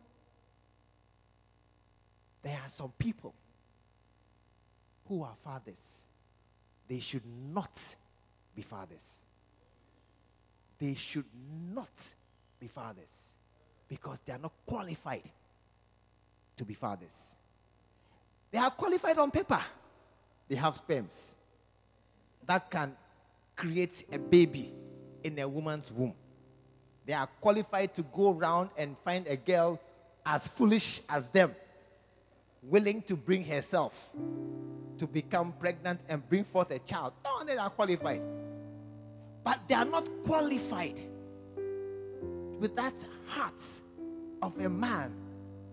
[2.42, 3.35] there are some people
[5.07, 6.05] who are fathers.
[6.88, 7.22] They should
[7.53, 7.96] not
[8.55, 9.18] be fathers.
[10.79, 11.27] They should
[11.74, 12.14] not
[12.61, 13.33] be fathers
[13.88, 15.29] because they are not qualified
[16.57, 17.35] to be fathers.
[18.51, 19.61] They are qualified on paper.
[20.48, 21.35] They have sperms
[22.48, 22.96] that can
[23.54, 24.72] create a baby
[25.22, 26.14] in a woman's womb.
[27.06, 29.78] They are qualified to go around and find a girl
[30.26, 31.54] as foolish as them,
[32.62, 33.92] willing to bring herself
[34.98, 37.12] to become pregnant and bring forth a child.
[37.24, 38.22] No, they are qualified.
[39.44, 41.00] But they are not qualified
[42.58, 42.94] with that
[43.26, 43.62] heart
[44.42, 45.14] of a man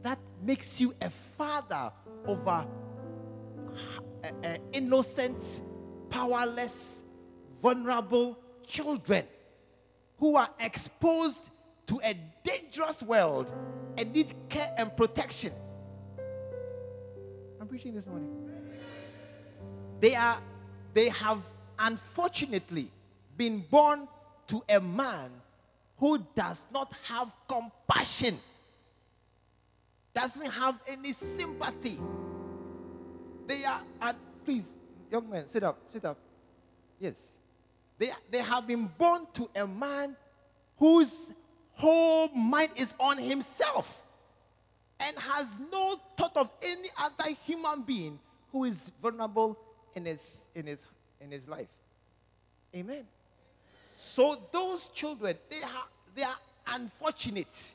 [0.03, 1.91] that makes you a father
[2.27, 2.65] over
[4.43, 5.43] an innocent
[6.15, 7.03] powerless,
[7.61, 9.25] vulnerable children
[10.17, 11.49] who are exposed
[11.87, 13.53] to a dangerous world
[13.97, 15.51] and need care and protection.
[17.59, 18.31] I'm preaching this morning.
[19.99, 20.39] They are
[20.93, 21.39] they have
[21.77, 22.89] unfortunately
[23.35, 24.07] been born
[24.47, 25.29] to a man
[25.97, 28.39] who does not have compassion,
[30.13, 31.99] doesn't have any sympathy.
[33.47, 34.71] They are, at, please
[35.11, 36.17] young men, sit up, sit up.
[36.99, 37.15] Yes.
[37.97, 40.15] They, they have been born to a man
[40.77, 41.31] whose
[41.73, 44.01] whole mind is on himself
[44.99, 48.19] and has no thought of any other human being
[48.51, 49.57] who is vulnerable
[49.93, 50.85] in his, in his,
[51.21, 51.67] in his life.
[52.75, 53.05] Amen.
[53.97, 56.37] So those children, they are, they are
[56.67, 57.73] unfortunate.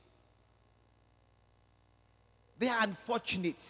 [2.59, 3.63] They are unfortunate.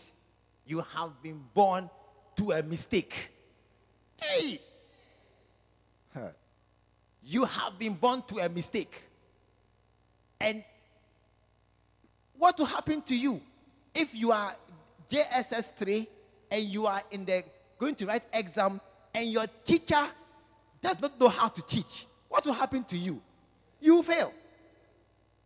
[0.66, 1.88] You have been born
[2.36, 3.30] to a mistake.
[4.20, 4.60] Hey!
[7.22, 9.02] You have been born to a mistake.
[10.40, 10.64] And
[12.36, 13.40] what will happen to you
[13.94, 14.56] if you are
[15.10, 16.08] JSS 3
[16.50, 17.44] and you are in the
[17.78, 18.80] going to write exam
[19.14, 20.08] and your teacher
[20.82, 22.06] does not know how to teach?
[22.28, 23.20] What will happen to you?
[23.80, 24.32] You fail.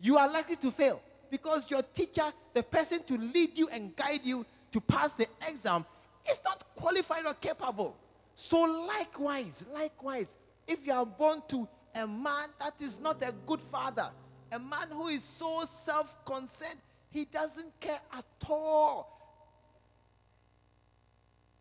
[0.01, 4.20] You are likely to fail because your teacher, the person to lead you and guide
[4.22, 5.85] you to pass the exam,
[6.31, 7.97] is not qualified or capable.
[8.37, 13.61] So, likewise, likewise, if you are born to a man that is not a good
[13.70, 14.11] father,
[14.53, 16.78] a man who is so self concerned,
[17.11, 19.11] he doesn't care at all.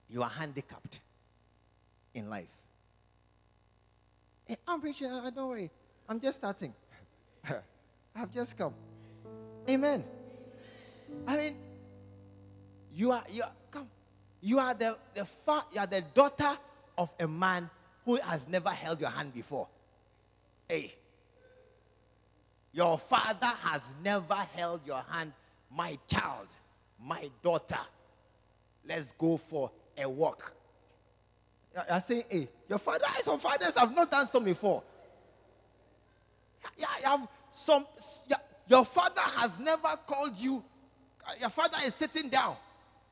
[0.10, 1.00] You are handicapped
[2.14, 2.48] in life.
[4.46, 5.72] Hey, I'm preaching, uh, don't worry.
[6.10, 6.74] I'm just starting.
[8.16, 8.74] I've just come.
[9.70, 10.04] Amen.
[11.28, 11.56] I mean,
[12.94, 13.88] you are, you are, come.
[14.44, 16.58] You are the, the fa- you are the daughter
[16.98, 17.70] of a man
[18.04, 19.68] who has never held your hand before?
[20.68, 20.94] Hey,
[22.74, 25.32] your father has never held your hand.
[25.72, 26.48] My child,
[27.02, 27.80] my daughter,
[28.86, 30.54] let's go for a walk.
[31.90, 34.84] I say, hey, your father, some fathers have not done so before.
[36.78, 37.86] Yeah, you have some,
[38.28, 38.38] yeah,
[38.68, 40.62] your father has never called you.
[41.40, 42.58] Your father is sitting down.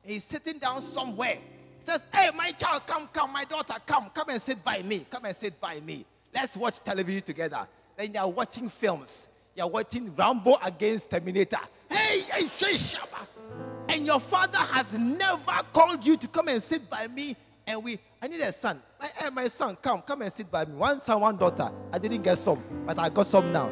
[0.04, 1.38] He's sitting down somewhere.
[1.80, 5.06] He says, Hey, my child, come, come, my daughter, come, come and sit by me.
[5.10, 6.04] Come and sit by me.
[6.34, 7.66] Let's watch television together.
[7.96, 9.28] Then you're watching films.
[9.54, 11.58] You're watching Rambo against Terminator.
[11.90, 13.26] Hey, hey, Shaba.
[13.88, 17.36] And your father has never called you to come and sit by me.
[17.66, 18.80] And we, I need a son.
[18.98, 20.74] My, hey, my son, come, come and sit by me.
[20.74, 21.70] One son, one daughter.
[21.92, 23.68] I didn't get some, but I got some now.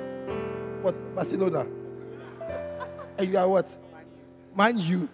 [0.82, 1.14] What?
[1.14, 1.66] Barcelona.
[3.18, 3.70] and you are what?
[4.54, 5.08] Man, you.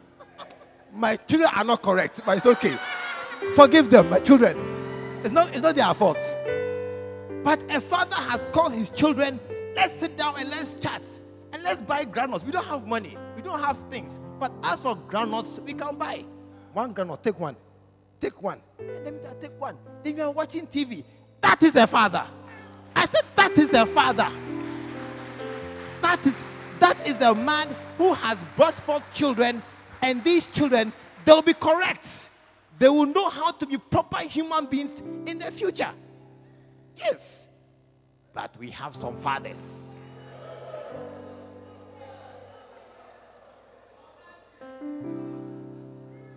[0.93, 2.78] My children are not correct, but it's okay.
[3.55, 4.57] Forgive them, my children.
[5.24, 6.18] It's not, it's not their fault.
[7.45, 9.39] But a father has called his children,
[9.74, 11.03] let's sit down and let's chat.
[11.53, 12.45] And let's buy granules.
[12.45, 13.16] We don't have money.
[13.34, 14.18] We don't have things.
[14.39, 16.24] But as for granules, we can buy.
[16.72, 17.57] One granule, take one.
[18.20, 18.61] Take one.
[18.78, 19.76] And then take one.
[20.03, 21.05] Then you are watching TV.
[21.41, 22.26] That is a father.
[22.95, 24.28] I said, that is a father.
[26.03, 26.45] That is
[26.78, 29.62] that is a man who has brought forth children,
[30.03, 30.93] and these children
[31.25, 32.29] they'll be correct.
[32.79, 35.91] They will know how to be proper human beings in the future.
[36.97, 37.47] Yes.
[38.33, 39.83] But we have some fathers.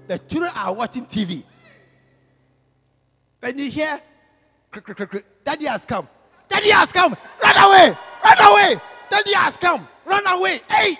[0.07, 1.43] The children are watching TV.
[3.41, 4.01] When you hear,
[5.43, 6.07] Daddy has come.
[6.47, 7.15] Daddy has come.
[7.43, 7.97] Run away.
[8.23, 8.81] Run away.
[9.09, 9.87] Daddy has come.
[10.05, 10.61] Run away.
[10.69, 10.97] Hey.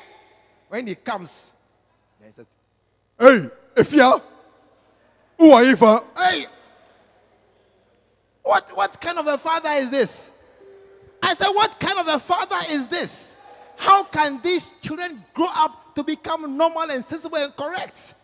[0.67, 1.49] When he comes,
[2.25, 2.45] he says,
[3.19, 4.21] Hey, Efia.
[5.37, 6.03] Who are you for?
[6.17, 6.45] Hey.
[8.43, 10.31] What, what kind of a father is this?
[11.21, 13.35] I said, What kind of a father is this?
[13.77, 18.15] How can these children grow up to become normal and sensible and correct?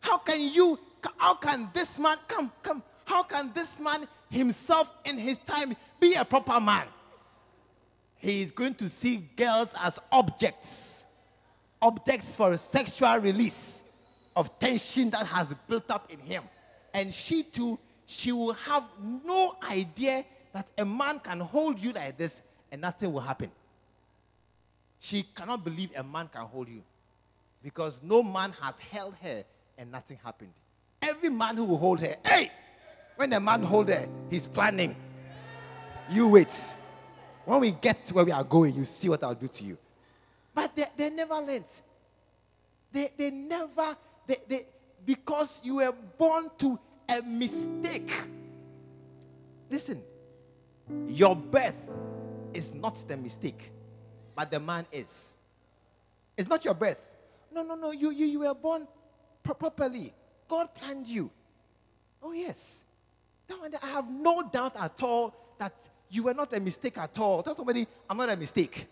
[0.00, 0.78] How can you,
[1.16, 6.14] how can this man, come, come, how can this man himself in his time be
[6.14, 6.84] a proper man?
[8.18, 10.97] he is going to see girls as objects,
[11.80, 13.82] objects for sexual release
[14.36, 16.44] of tension that has built up in him.
[16.94, 18.84] And she too, she will have
[19.24, 22.40] no idea that a man can hold you like this
[22.72, 23.50] and nothing will happen.
[25.00, 26.82] She cannot believe a man can hold you
[27.62, 29.44] because no man has held her
[29.76, 30.52] and nothing happened.
[31.00, 32.50] Every man who will hold her, hey,
[33.16, 34.96] when a man hold her, he's planning.
[36.10, 36.48] You wait.
[37.44, 39.78] When we get to where we are going, you see what I'll do to you.
[40.58, 41.70] But they, they never learned.
[42.90, 43.96] They, they never,
[44.26, 44.66] they, they,
[45.06, 46.76] because you were born to
[47.08, 48.10] a mistake.
[49.70, 50.02] Listen,
[51.06, 51.76] your birth
[52.52, 53.70] is not the mistake,
[54.34, 55.36] but the man is.
[56.36, 57.08] It's not your birth.
[57.54, 57.92] No, no, no.
[57.92, 58.88] You, you, you were born
[59.44, 60.12] pro- properly.
[60.48, 61.30] God planned you.
[62.20, 62.82] Oh, yes.
[63.48, 67.44] I have no doubt at all that you were not a mistake at all.
[67.44, 68.88] Tell somebody, I'm not a mistake.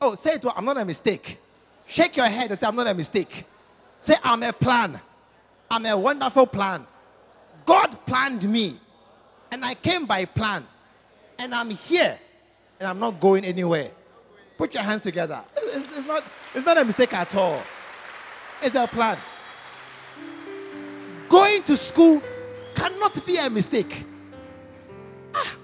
[0.00, 1.38] Oh, say it to I'm not a mistake.
[1.86, 3.44] Shake your head and say, I'm not a mistake.
[4.00, 5.00] Say, I'm a plan.
[5.70, 6.86] I'm a wonderful plan.
[7.64, 8.78] God planned me.
[9.50, 10.66] And I came by plan.
[11.38, 12.18] And I'm here.
[12.80, 13.90] And I'm not going anywhere.
[14.58, 15.42] Put your hands together.
[15.56, 16.24] It's, it's, not,
[16.54, 17.62] it's not a mistake at all.
[18.62, 19.18] It's a plan.
[21.28, 22.22] Going to school
[22.74, 24.04] cannot be a mistake.
[25.34, 25.56] Ah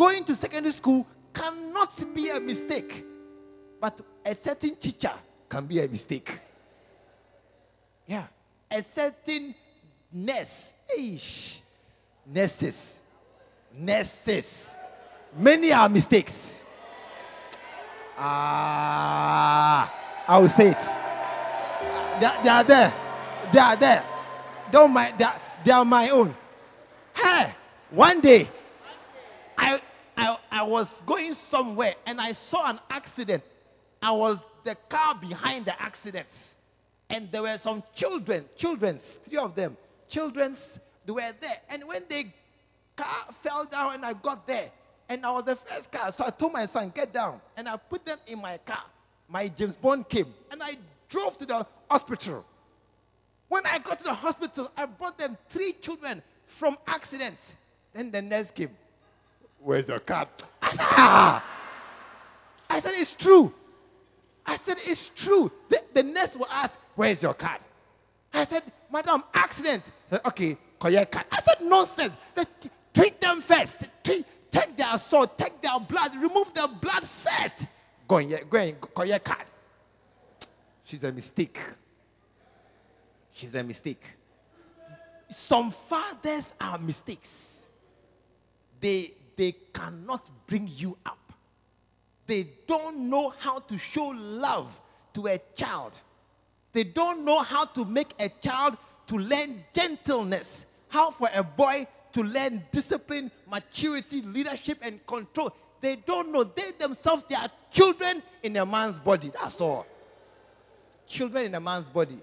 [0.00, 3.04] going to secondary school cannot be a mistake.
[3.80, 5.12] But a certain teacher
[5.48, 6.38] can be a mistake.
[8.06, 8.24] Yeah.
[8.70, 9.54] A certain
[10.12, 11.56] nurse, Eish.
[12.26, 13.00] nurses,
[13.74, 14.74] nurses.
[15.36, 16.62] Many are mistakes.
[18.16, 19.92] Ah,
[20.28, 20.82] I will say it.
[22.20, 22.94] They, they are there.
[23.52, 24.04] They are there.
[24.70, 25.14] Don't mind.
[25.18, 26.34] They are, they are my own.
[27.14, 27.54] Hey,
[27.90, 28.48] one day
[29.56, 29.80] I
[30.16, 33.42] I, I was going somewhere and I saw an accident.
[34.02, 36.56] I was the car behind the accidents.
[37.08, 39.76] And there were some children, children's, three of them,
[40.08, 41.60] children's, they were there.
[41.68, 42.24] And when the
[42.96, 44.70] car fell down and I got there,
[45.08, 47.40] and I was the first car, so I told my son, get down.
[47.56, 48.84] And I put them in my car.
[49.28, 50.76] My James Bond came and I
[51.08, 52.44] drove to the hospital.
[53.48, 57.56] When I got to the hospital, I brought them three children from accidents.
[57.92, 58.70] Then the nurse came.
[59.58, 60.28] Where's your card?
[60.62, 61.44] I said, ah!
[62.70, 63.52] I said, It's true.
[64.50, 65.50] I said, It's true.
[65.68, 67.60] The, the nurse will ask, Where's your card?
[68.34, 69.84] I said, Madam, accident.
[70.10, 71.26] Said, okay, collect card.
[71.30, 72.14] I said, Nonsense.
[72.34, 72.46] The
[72.92, 73.88] Treat them first.
[74.02, 77.54] Treat, take their sword, take their blood, remove their blood first.
[78.08, 79.46] Go and go and your card.
[80.82, 81.60] She's a mistake.
[83.32, 84.02] She's a mistake.
[85.28, 87.62] Some fathers are mistakes.
[88.80, 91.19] They they cannot bring you up.
[92.30, 94.80] They don't know how to show love
[95.14, 95.98] to a child.
[96.72, 98.76] They don't know how to make a child
[99.08, 100.64] to learn gentleness.
[100.86, 105.52] How for a boy to learn discipline, maturity, leadership, and control.
[105.80, 106.44] They don't know.
[106.44, 109.32] They themselves, they are children in a man's body.
[109.34, 109.84] That's all.
[111.08, 112.20] Children in a man's body.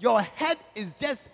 [0.00, 1.28] Your head is just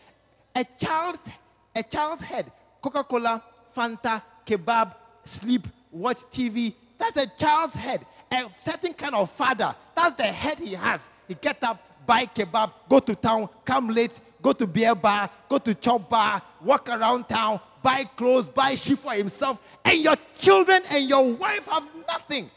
[0.55, 1.27] a child's
[1.75, 2.53] a child's head.
[2.83, 3.43] Coca-Cola,
[3.75, 6.75] Fanta, kebab, sleep, watch TV.
[7.03, 8.07] That's a child's head.
[8.31, 9.75] A certain kind of father.
[9.97, 11.09] That's the head he has.
[11.27, 15.59] He get up, buy kebab, go to town, come late, go to beer bar, go
[15.59, 20.81] to chop bar, walk around town, buy clothes, buy shoes for himself, and your children
[20.93, 22.49] and your wife have nothing.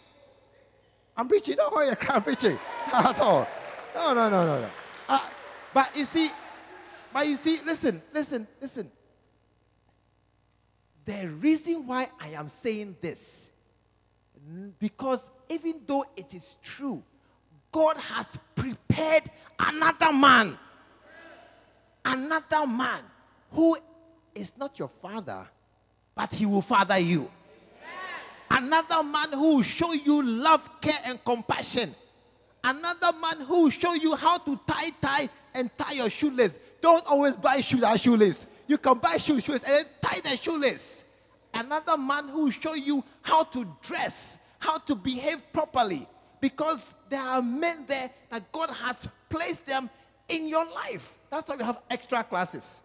[1.17, 1.55] I'm preaching.
[1.55, 2.59] Don't worry, I'm preaching
[2.93, 3.47] at all.
[3.95, 4.69] No, no, no, no, no.
[5.09, 5.19] Uh,
[5.73, 6.29] but you see,
[7.11, 8.91] but you see, listen, listen, listen.
[11.05, 13.49] The reason why I am saying this,
[14.79, 17.03] because even though it is true,
[17.71, 19.23] God has prepared
[19.59, 20.57] another man,
[22.03, 23.01] another man
[23.51, 23.77] who
[24.33, 25.47] is not your father,
[26.15, 27.29] but he will father you.
[28.49, 31.95] Another man who will show you love, care, and compassion.
[32.63, 36.55] Another man who will show you how to tie, tie, and tie your shoelace.
[36.81, 38.47] Don't always buy shoes and shoelace.
[38.67, 41.04] You can buy shoes, shoes, and then tie the shoelace.
[41.55, 46.07] Another man who will show you how to dress, how to behave properly.
[46.41, 48.97] Because there are men there that God has
[49.29, 49.89] placed them
[50.27, 51.17] in your life.
[51.31, 52.81] That's why we have extra classes.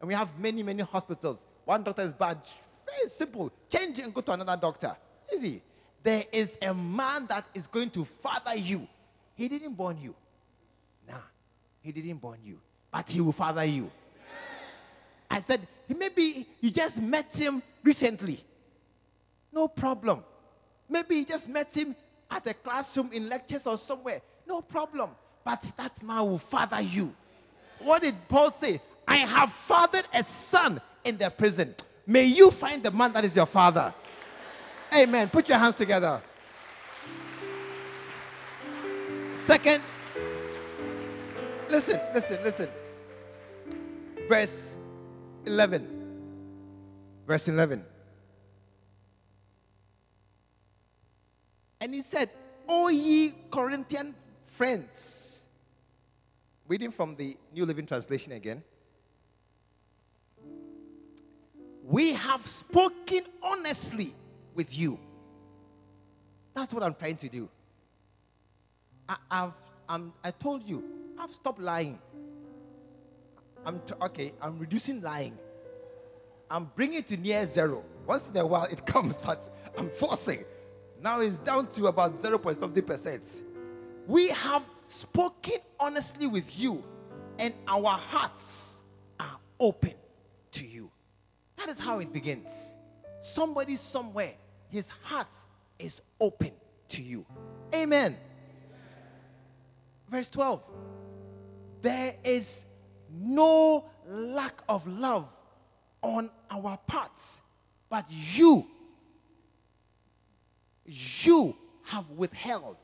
[0.00, 1.44] And we have many, many hospitals.
[1.66, 2.38] One doctor is bad.
[2.86, 3.52] Very simple.
[3.70, 4.96] Change and go to another doctor.
[5.32, 5.62] Easy.
[6.02, 8.86] There is a man that is going to father you.
[9.34, 10.14] He didn't born you.
[11.08, 11.14] Nah,
[11.82, 12.58] he didn't born you.
[12.90, 13.90] But he will father you.
[15.30, 18.42] I said, maybe you just met him recently.
[19.52, 20.24] No problem.
[20.88, 21.94] Maybe you just met him
[22.30, 24.20] at a classroom in lectures or somewhere.
[24.46, 25.10] No problem.
[25.44, 27.14] But that man will father you.
[27.78, 28.80] What did Paul say?
[29.06, 31.74] I have fathered a son in the prison.
[32.06, 33.92] May you find the man that is your father.
[34.94, 35.28] Amen.
[35.28, 36.22] Put your hands together.
[39.36, 39.82] Second,
[41.68, 42.68] listen, listen, listen.
[44.28, 44.76] Verse
[45.46, 45.88] 11.
[47.26, 47.84] Verse 11.
[51.80, 52.30] And he said,
[52.68, 54.14] O ye Corinthian
[54.46, 55.46] friends.
[56.66, 58.62] Reading from the New Living Translation again.
[61.82, 64.14] We have spoken honestly
[64.54, 64.98] with you.
[66.54, 67.50] That's what I'm trying to do.
[69.08, 69.52] I, have
[69.88, 70.82] I'm, I told you,
[71.18, 71.98] I've stopped lying.
[73.66, 75.38] I'm t- okay, I'm reducing lying.
[76.50, 77.84] I'm bringing it to near zero.
[78.06, 80.44] Once in a while it comes, but I'm forcing.
[81.00, 83.20] Now it's down to about 0.50%.
[84.06, 86.84] We have spoken honestly with you,
[87.38, 88.82] and our hearts
[89.18, 89.94] are open
[90.52, 90.90] to you.
[91.56, 92.70] That is how it begins.
[93.20, 94.34] Somebody somewhere,
[94.68, 95.28] his heart
[95.78, 96.52] is open
[96.90, 97.24] to you.
[97.74, 98.16] Amen.
[100.10, 100.62] Verse 12.
[101.82, 102.64] There is
[103.20, 105.28] no lack of love
[106.02, 107.40] on our parts,
[107.88, 108.66] but you,
[110.84, 112.76] you have withheld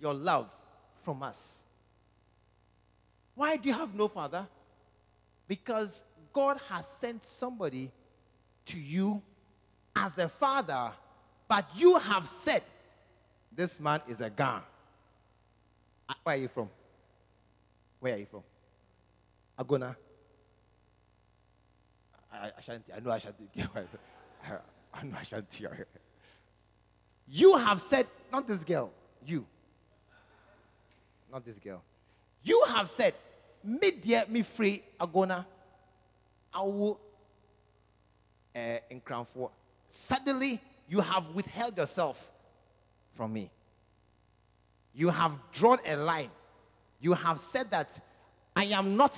[0.00, 0.48] your love
[1.02, 1.58] from us.
[3.34, 4.46] Why do you have no father?
[5.46, 7.90] Because God has sent somebody
[8.66, 9.22] to you
[9.94, 10.92] as a father,
[11.48, 12.62] but you have said,
[13.54, 14.62] This man is a gun.
[16.08, 16.68] Uh, where are you from?
[18.00, 18.42] Where are you from?
[19.58, 19.96] Agona.
[22.32, 22.92] I, Ashanti.
[22.92, 23.44] I know Ashanti.
[24.94, 25.66] I know Ashanti.
[27.28, 28.92] You have said, not this girl,
[29.24, 29.46] you.
[31.32, 31.82] Not this girl.
[32.42, 33.14] You have said,
[33.64, 35.44] me dear, me free, Agona
[36.56, 36.96] awo
[38.54, 38.58] uh,
[38.90, 39.50] in crown for
[39.88, 42.30] suddenly you have withheld yourself
[43.14, 43.50] from me
[44.94, 46.30] you have drawn a line
[47.00, 48.00] you have said that
[48.56, 49.16] i am not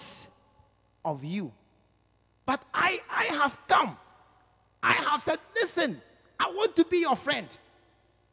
[1.05, 1.51] of you
[2.45, 3.97] but i i have come
[4.83, 6.01] i have said listen
[6.39, 7.49] i want to be your friend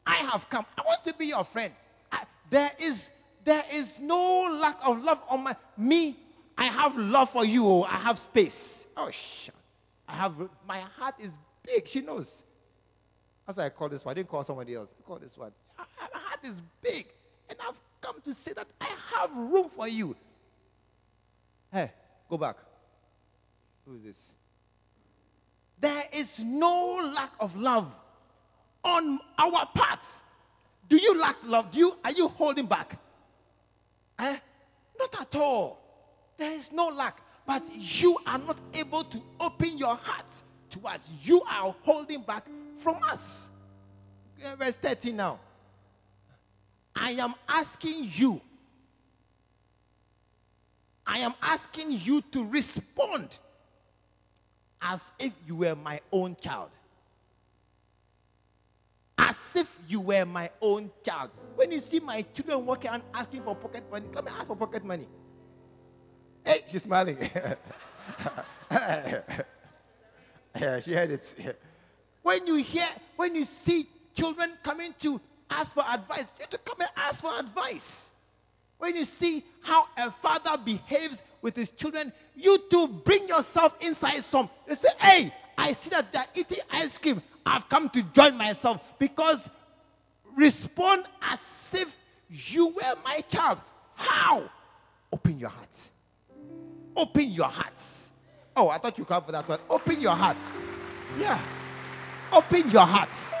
[0.06, 1.72] i have come i want to be your friend
[2.12, 3.08] I, there is
[3.44, 6.16] there is no lack of love on my me
[6.58, 7.66] I have love for you.
[7.66, 8.86] Oh, I have space.
[8.96, 9.54] Oh, shit.
[10.08, 10.34] I have,
[10.66, 11.32] my heart is
[11.64, 11.86] big.
[11.86, 12.42] She knows.
[13.46, 14.12] That's why I call this one.
[14.12, 14.94] I didn't call somebody else.
[14.98, 15.52] I call this one.
[15.76, 17.06] My heart is big.
[17.48, 20.16] And I've come to say that I have room for you.
[21.76, 21.92] Hey,
[22.30, 22.56] go back.
[23.84, 24.32] Who is this?
[25.78, 27.94] There is no lack of love
[28.82, 30.22] on our parts.
[30.88, 31.70] Do you lack love?
[31.70, 32.98] Do you are you holding back?
[34.18, 34.38] Eh?
[34.98, 35.78] Not at all.
[36.38, 40.32] There is no lack, but you are not able to open your heart
[40.70, 41.10] to us.
[41.22, 42.46] You are holding back
[42.78, 43.50] from us.
[44.56, 45.40] Verse 13 now.
[46.94, 48.40] I am asking you.
[51.06, 53.38] I am asking you to respond
[54.82, 56.70] as if you were my own child.
[59.18, 61.30] As if you were my own child.
[61.54, 64.56] When you see my children walking and asking for pocket money, come and ask for
[64.56, 65.06] pocket money.
[66.44, 67.18] Hey, she's smiling.
[68.70, 69.20] yeah,
[70.80, 71.58] she heard it.
[72.22, 72.86] When you hear,
[73.16, 77.20] when you see children coming to ask for advice, you have to come and ask
[77.20, 78.10] for advice.
[78.78, 84.22] When you see how a father behaves with his children, you to bring yourself inside
[84.24, 84.50] some.
[84.66, 87.22] They say, Hey, I see that they're eating ice cream.
[87.44, 89.48] I've come to join myself because
[90.36, 91.96] respond as if
[92.28, 93.60] you were my child.
[93.94, 94.50] How?
[95.12, 95.90] Open your heart.
[96.94, 98.10] Open your hearts.
[98.56, 99.60] Oh, I thought you come for that one.
[99.70, 100.42] Open your hearts.
[101.18, 101.38] Yeah.
[102.32, 103.32] Open your hearts.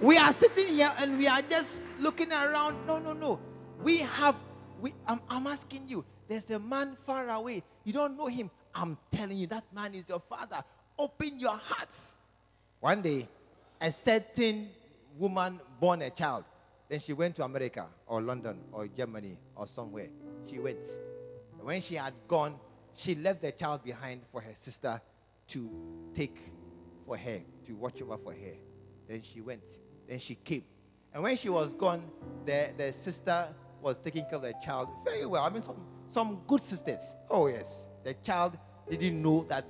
[0.00, 2.86] We are sitting here and we are just looking around.
[2.86, 3.40] No, no, no.
[3.82, 4.36] We have,
[4.80, 7.62] we, I'm, I'm asking you, there's a man far away.
[7.84, 8.50] You don't know him.
[8.74, 10.62] I'm telling you, that man is your father.
[10.98, 12.12] Open your hearts.
[12.80, 13.28] One day,
[13.80, 14.68] a certain
[15.18, 16.44] woman born a child.
[16.88, 20.08] Then she went to America or London or Germany or somewhere.
[20.48, 20.86] She went.
[21.60, 22.56] When she had gone,
[22.94, 25.00] she left the child behind for her sister
[25.48, 25.70] to
[26.14, 26.36] take
[27.06, 28.54] for her, to watch over for her.
[29.08, 29.62] Then she went.
[30.08, 30.64] Then she came.
[31.14, 32.02] And when she was gone,
[32.44, 33.48] their, the sister
[33.80, 35.44] was taking care of the child very well.
[35.44, 35.76] I mean, some,
[36.10, 37.14] some good sisters.
[37.30, 37.72] Oh, yes.
[38.02, 38.58] The child
[38.90, 39.68] didn't know that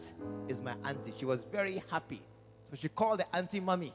[0.49, 1.12] is my auntie.
[1.18, 2.22] She was very happy.
[2.70, 3.95] So she called the auntie mommy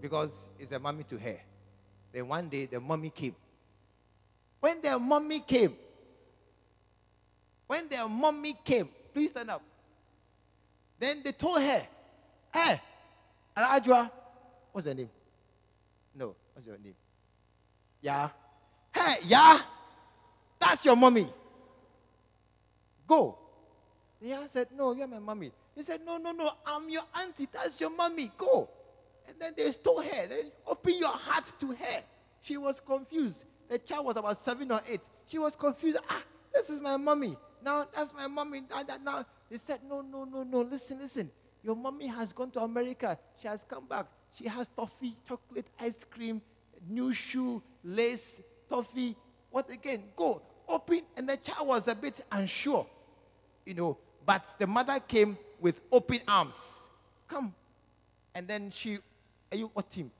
[0.00, 1.38] because it's a mommy to her.
[2.12, 3.34] Then one day the mommy came.
[4.60, 5.74] When the mommy came,
[7.66, 9.62] when the mommy came, please stand up.
[10.98, 11.82] Then they told her, eh,
[12.52, 12.80] Hey,
[13.56, 14.10] Arajua,
[14.72, 15.08] what's her name?
[16.14, 16.94] No, what's your name?
[18.00, 18.30] Yeah.
[18.94, 19.60] Hey, yeah.
[20.58, 21.28] That's your mommy.
[23.06, 23.38] Go.
[24.20, 25.50] Yeah, I said, No, you're my mommy.
[25.74, 27.48] He said, No, no, no, I'm your auntie.
[27.52, 28.30] That's your mommy.
[28.36, 28.68] Go.
[29.26, 30.26] And then they stole her.
[30.26, 32.02] Then open your heart to her.
[32.42, 33.44] She was confused.
[33.68, 35.00] The child was about seven or eight.
[35.26, 35.98] She was confused.
[36.08, 37.36] Ah, this is my mommy.
[37.64, 38.62] Now that's my mommy.
[39.04, 40.60] Now they said, No, no, no, no.
[40.62, 41.30] Listen, listen.
[41.62, 43.18] Your mommy has gone to America.
[43.40, 44.06] She has come back.
[44.34, 46.40] She has toffee, chocolate, ice cream,
[46.88, 48.36] new shoe, lace,
[48.68, 49.16] toffee.
[49.50, 50.04] What again?
[50.16, 51.02] Go, open.
[51.16, 52.86] And the child was a bit unsure,
[53.64, 53.98] you know.
[54.24, 56.88] But the mother came with open arms.
[57.28, 57.54] Come.
[58.34, 58.98] And then she,
[59.50, 60.10] are you what team?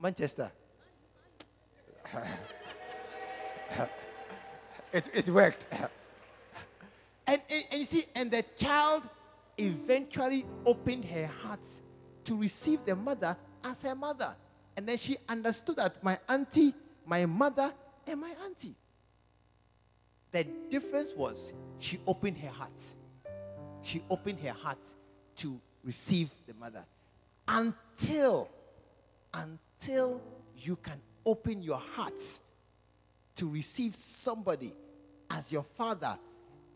[0.00, 0.50] Manchester.
[4.92, 5.66] it, it worked.
[7.26, 9.02] and, and, and you see, and the child
[9.58, 11.60] eventually opened her heart
[12.24, 14.34] to receive the mother as her mother.
[14.76, 16.74] And then she understood that my auntie,
[17.06, 17.72] my mother,
[18.06, 18.74] and my auntie.
[20.32, 22.80] The difference was she opened her heart.
[23.82, 24.78] She opened her heart
[25.36, 26.84] to receive the mother.
[27.46, 28.48] Until,
[29.32, 30.20] until
[30.56, 32.20] you can open your heart
[33.36, 34.72] to receive somebody
[35.30, 36.18] as your father,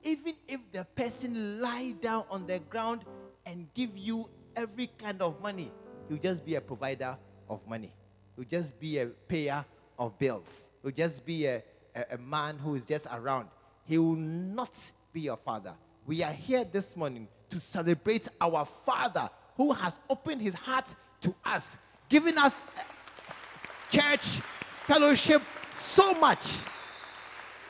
[0.02, 3.04] even if the person lie down on the ground
[3.46, 4.28] and give you
[4.58, 5.70] every kind of money,
[6.08, 7.16] he'll just be a provider
[7.48, 7.92] of money.
[8.34, 9.64] He'll just be a payer
[9.98, 10.68] of bills.
[10.82, 11.62] He'll just be a,
[11.94, 13.48] a, a man who is just around.
[13.84, 14.72] He will not
[15.12, 15.74] be your father.
[16.06, 20.86] We are here this morning to celebrate our Father who has opened his heart
[21.20, 21.76] to us,
[22.08, 22.82] giving us uh,
[23.90, 24.40] church
[24.86, 25.42] fellowship
[25.72, 26.62] so much.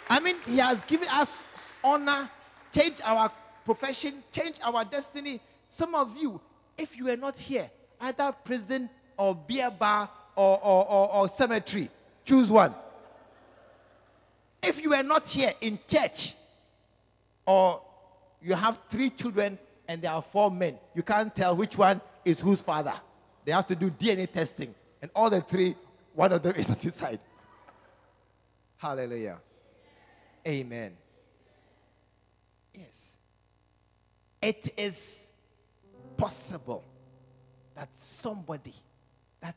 [0.09, 1.43] I mean, he has given us
[1.85, 2.31] honor,
[2.73, 3.31] changed our
[3.65, 5.41] profession, changed our destiny.
[5.69, 6.41] Some of you,
[6.79, 7.69] if you were not here,
[8.01, 11.91] either prison or beer bar or, or, or, or cemetery,
[12.25, 12.75] choose one.
[14.63, 16.35] If you were not here in church,
[17.45, 17.83] or
[18.41, 19.59] you have three children
[19.89, 22.95] and there are four men, you can't tell which one is whose father.
[23.45, 25.75] They have to do DNA testing, and all the three,
[26.15, 27.21] one of them is not inside.
[28.77, 29.39] Hallelujah.
[30.47, 30.93] Amen.
[32.75, 33.17] Yes.
[34.41, 35.28] It is
[36.19, 36.85] possible
[37.75, 38.75] that somebody
[39.41, 39.57] that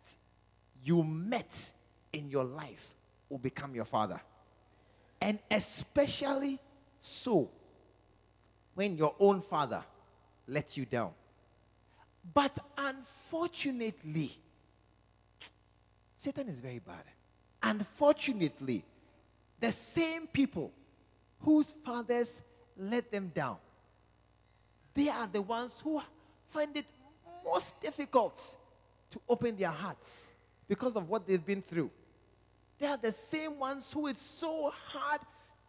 [0.83, 1.71] you met
[2.13, 2.93] in your life
[3.29, 4.21] will become your father.
[5.19, 6.59] And especially
[6.99, 7.49] so
[8.75, 9.83] when your own father
[10.47, 11.11] let you down.
[12.33, 14.31] But unfortunately,
[16.15, 17.03] Satan is very bad.
[17.63, 18.83] Unfortunately,
[19.59, 20.71] the same people
[21.39, 22.41] whose fathers
[22.77, 23.57] let them down,
[24.93, 26.01] they are the ones who
[26.51, 26.85] find it
[27.43, 28.57] most difficult
[29.09, 30.33] to open their hearts
[30.67, 31.89] because of what they've been through.
[32.79, 35.21] They are the same ones who it's so hard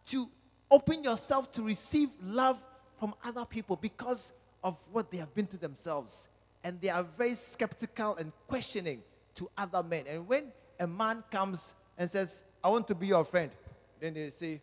[0.07, 0.29] to
[0.71, 2.57] open yourself to receive love
[2.99, 4.31] from other people because
[4.63, 6.29] of what they have been to themselves.
[6.63, 9.03] And they are very skeptical and questioning
[9.35, 10.05] to other men.
[10.07, 10.45] And when
[10.79, 13.51] a man comes and says, I want to be your friend,
[13.99, 14.61] then they say,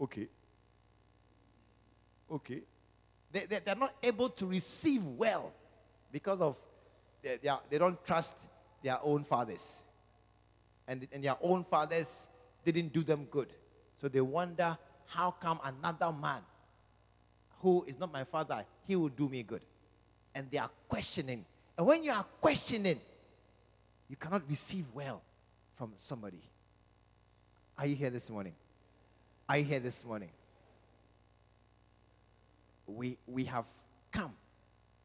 [0.00, 0.28] Okay.
[2.30, 2.62] Okay.
[3.32, 5.52] They, they, they're not able to receive well
[6.12, 6.56] because of
[7.22, 8.36] they, they, are, they don't trust
[8.82, 9.74] their own fathers.
[10.86, 12.26] And, and their own fathers
[12.64, 13.48] didn't do them good.
[14.00, 16.40] So they wonder how come another man
[17.60, 19.62] who is not my father, he will do me good.
[20.34, 21.44] And they are questioning.
[21.76, 23.00] And when you are questioning,
[24.08, 25.20] you cannot receive well
[25.76, 26.40] from somebody.
[27.76, 28.54] Are you here this morning?
[29.48, 30.30] Are you here this morning?
[32.88, 33.66] We, we have
[34.10, 34.32] come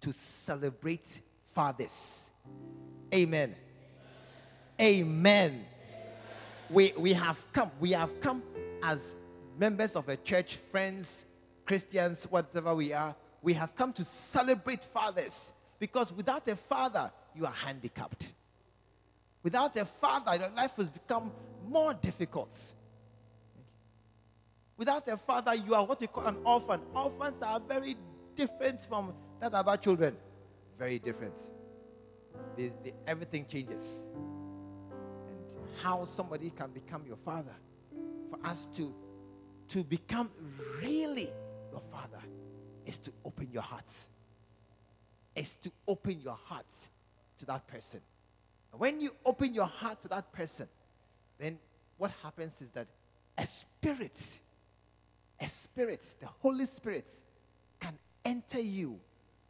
[0.02, 1.22] to celebrate
[1.54, 2.26] fathers.
[3.14, 3.56] Amen.
[4.82, 5.50] Amen.
[5.52, 5.66] Amen.
[6.70, 7.70] We, we have come.
[7.80, 8.42] We have come
[8.82, 9.16] as
[9.58, 11.26] members of a church, friends,
[11.66, 13.16] Christians, whatever we are.
[13.42, 18.34] We have come to celebrate fathers because without a father, you are handicapped.
[19.44, 21.32] Without a father, your life has become
[21.68, 22.58] more difficult.
[24.84, 26.82] Without a father, you are what we call an orphan.
[26.94, 27.96] Orphans are very
[28.36, 30.14] different from that of our children.
[30.78, 31.38] Very different.
[32.58, 34.04] They, they, everything changes.
[35.30, 35.40] And
[35.82, 37.56] how somebody can become your father,
[38.30, 38.94] for us to,
[39.70, 40.30] to become
[40.82, 41.32] really
[41.72, 42.22] your father,
[42.86, 43.90] is to open your heart.
[45.34, 46.66] Is to open your heart
[47.40, 48.02] to that person.
[48.74, 50.68] When you open your heart to that person,
[51.40, 51.58] then
[51.98, 52.88] what happens is that
[53.38, 54.40] a spirit,
[55.40, 57.12] a spirit, the Holy Spirit,
[57.80, 59.00] can enter you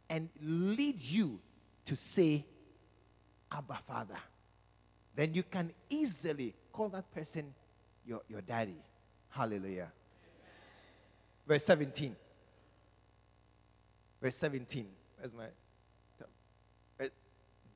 [0.08, 1.40] and lead you
[1.86, 2.44] to say,
[3.52, 4.16] Abba, Father.
[5.14, 7.54] Then you can easily call that person
[8.06, 8.76] your, your daddy.
[9.30, 9.92] Hallelujah.
[11.46, 12.16] Verse 17.
[14.20, 14.86] Verse 17.
[15.18, 15.44] Where's my.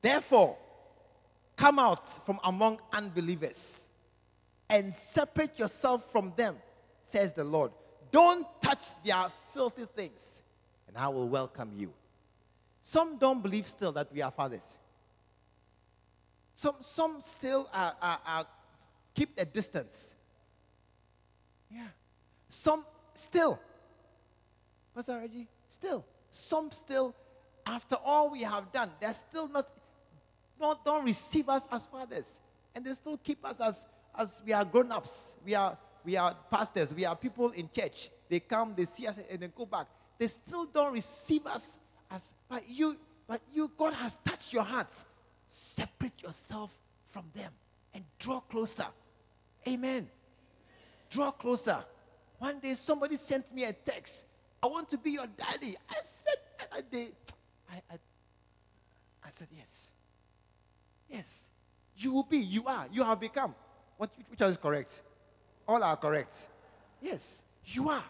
[0.01, 0.57] Therefore,
[1.59, 3.89] Come out from among unbelievers
[4.69, 6.55] and separate yourself from them,
[7.03, 7.71] says the Lord.
[8.11, 10.41] Don't touch their filthy things,
[10.87, 11.93] and I will welcome you.
[12.81, 14.77] Some don't believe still that we are fathers.
[16.55, 18.45] Some, some still are, are, are
[19.13, 20.15] keep a distance.
[21.71, 21.87] Yeah.
[22.49, 23.59] Some still,
[24.95, 26.05] Pastor Reggie, still.
[26.31, 27.15] Some still,
[27.65, 29.67] after all we have done, they're still not
[30.59, 32.39] not, don't receive us as fathers.
[32.75, 33.85] And they still keep us as,
[34.17, 35.35] as we are grown ups.
[35.45, 36.93] We are, we are pastors.
[36.93, 38.09] We are people in church.
[38.29, 39.87] They come, they see us, and then go back.
[40.17, 41.77] They still don't receive us
[42.11, 42.97] as, but you,
[43.27, 45.05] but you, God has touched your hearts.
[45.47, 46.73] Separate yourself
[47.09, 47.51] from them
[47.93, 48.85] and draw closer.
[49.67, 50.07] Amen.
[51.09, 51.83] Draw closer.
[52.37, 54.25] One day somebody sent me a text.
[54.61, 55.75] I want to be your daddy.
[55.89, 56.35] I said
[56.71, 57.95] I, I,
[59.23, 59.87] I said yes.
[61.09, 61.45] Yes.
[61.95, 63.55] You will be, you are, you have become.
[63.97, 65.01] What, which one is correct?
[65.69, 66.35] All are correct.
[66.99, 68.03] Yes, you are.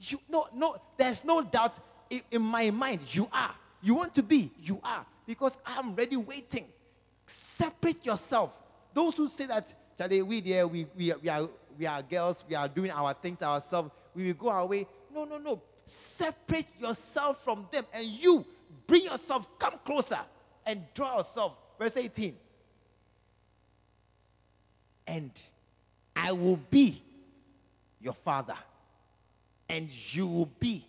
[0.00, 1.76] You, no, no, there's no doubt
[2.10, 3.02] in, in my mind.
[3.08, 3.54] You are.
[3.80, 5.06] You want to be, you are.
[5.24, 6.64] Because I'm ready waiting.
[7.26, 8.50] Separate yourself.
[8.92, 12.56] Those who say that, Charlie, we there, we, we, we, are, we are girls, we
[12.56, 14.84] are doing our things ourselves, we will go our way.
[15.14, 15.62] No, no, no.
[15.86, 18.44] Separate yourself from them and you
[18.88, 20.18] bring yourself, come closer
[20.66, 21.52] and draw yourself
[21.82, 22.36] Verse 18.
[25.08, 25.32] And
[26.14, 27.02] I will be
[28.00, 28.56] your father,
[29.68, 30.84] and you will be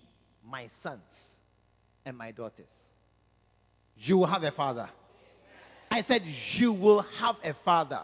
[0.46, 1.38] my sons
[2.06, 2.88] and my daughters.
[3.98, 4.90] You will have a father.
[5.90, 8.02] I said, You will have a father,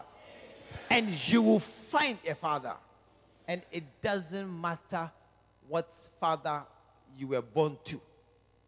[0.88, 2.74] and you will find a father.
[3.48, 5.10] And it doesn't matter
[5.68, 5.88] what
[6.20, 6.62] father
[7.16, 8.00] you were born to,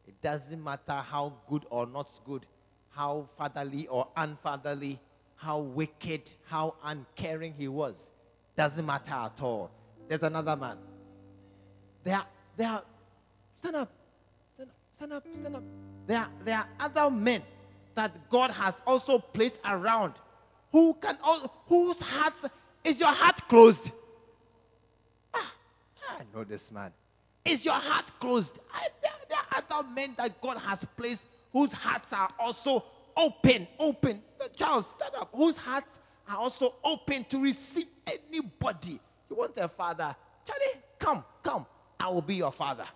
[0.08, 2.44] it doesn't matter how good or not good
[2.92, 5.00] how fatherly or unfatherly,
[5.36, 8.10] how wicked, how uncaring he was.
[8.56, 9.70] Doesn't matter at all.
[10.08, 10.76] There's another man.
[12.04, 12.26] There are,
[12.56, 12.82] there are
[13.62, 13.92] Stand up.
[14.54, 14.74] Stand up.
[14.92, 15.24] Stand up.
[15.38, 15.62] Stand up.
[16.08, 17.42] There are, there are other men
[17.94, 20.14] that God has also placed around
[20.72, 21.16] who can
[21.66, 22.46] whose hearts
[22.82, 23.92] is your heart closed?
[25.32, 25.52] Ah,
[26.18, 26.90] I know this man.
[27.44, 28.58] Is your heart closed?
[28.74, 32.84] I, there, there are other men that God has placed whose hearts are also
[33.16, 34.20] open, open.
[34.56, 35.28] Charles, stand up.
[35.32, 39.00] Whose hearts are also open to receive anybody.
[39.30, 40.14] You want a father?
[40.44, 41.66] Charlie, come, come.
[41.98, 42.86] I will be your father.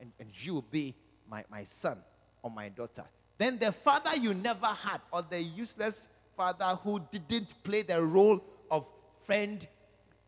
[0.00, 0.94] And, and you will be
[1.28, 1.98] my, my son
[2.42, 3.04] or my daughter.
[3.38, 8.42] Then the father you never had, or the useless father who didn't play the role
[8.70, 8.86] of
[9.24, 9.66] friend,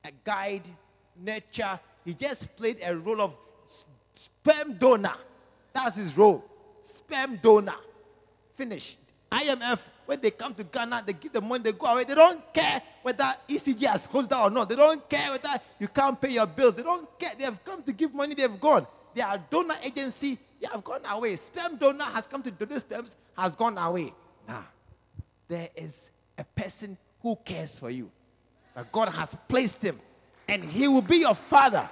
[0.05, 0.67] a guide,
[1.21, 3.35] nurture, he just played a role of
[4.15, 5.15] sperm donor.
[5.73, 6.45] That's his role.
[6.85, 7.77] Sperm donor.
[8.57, 8.97] Finish.
[9.33, 12.05] IMF, when they come to Ghana, they give the money, they go away.
[12.05, 14.69] They don't care whether ECG has closed down or not.
[14.69, 16.75] They don't care whether you can't pay your bills.
[16.75, 17.33] They don't care.
[17.39, 18.87] They have come to give money, they have gone.
[19.15, 21.37] They are donor agency, they have gone away.
[21.37, 24.13] Sperm donor has come to donate sperms, has gone away.
[24.47, 24.65] Now,
[25.49, 28.11] there is a person who cares for you.
[28.75, 29.99] That God has placed him.
[30.49, 31.89] And he will be your father.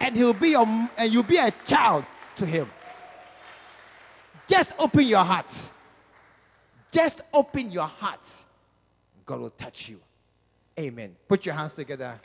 [0.00, 2.04] And he'll be your and you'll be a child
[2.36, 2.70] to him.
[4.46, 5.46] Just open your heart.
[6.92, 8.28] Just open your heart.
[9.24, 9.98] God will touch you.
[10.78, 11.16] Amen.
[11.26, 12.20] Put your hands together.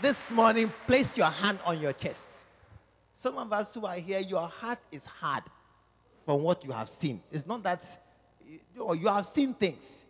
[0.00, 2.26] This morning, place your hand on your chest.
[3.16, 5.44] Some of us who are here, your heart is hard
[6.24, 7.22] from what you have seen.
[7.30, 7.84] It's not that
[8.46, 10.04] you, know, you have seen things.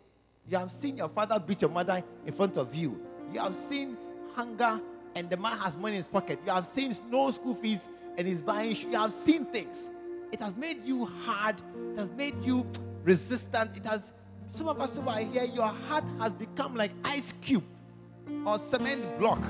[0.49, 3.01] You have seen your father beat your mother in front of you.
[3.33, 3.97] You have seen
[4.33, 4.79] hunger
[5.15, 6.39] and the man has money in his pocket.
[6.45, 7.87] You have seen no school fees
[8.17, 8.73] and he's buying.
[8.73, 8.91] Shoes.
[8.91, 9.89] You have seen things.
[10.31, 11.55] It has made you hard.
[11.93, 12.65] It has made you
[13.03, 13.75] resistant.
[13.77, 14.11] It has.
[14.49, 17.65] Some of us are here, your heart has become like ice cube,
[18.45, 19.41] or cement block,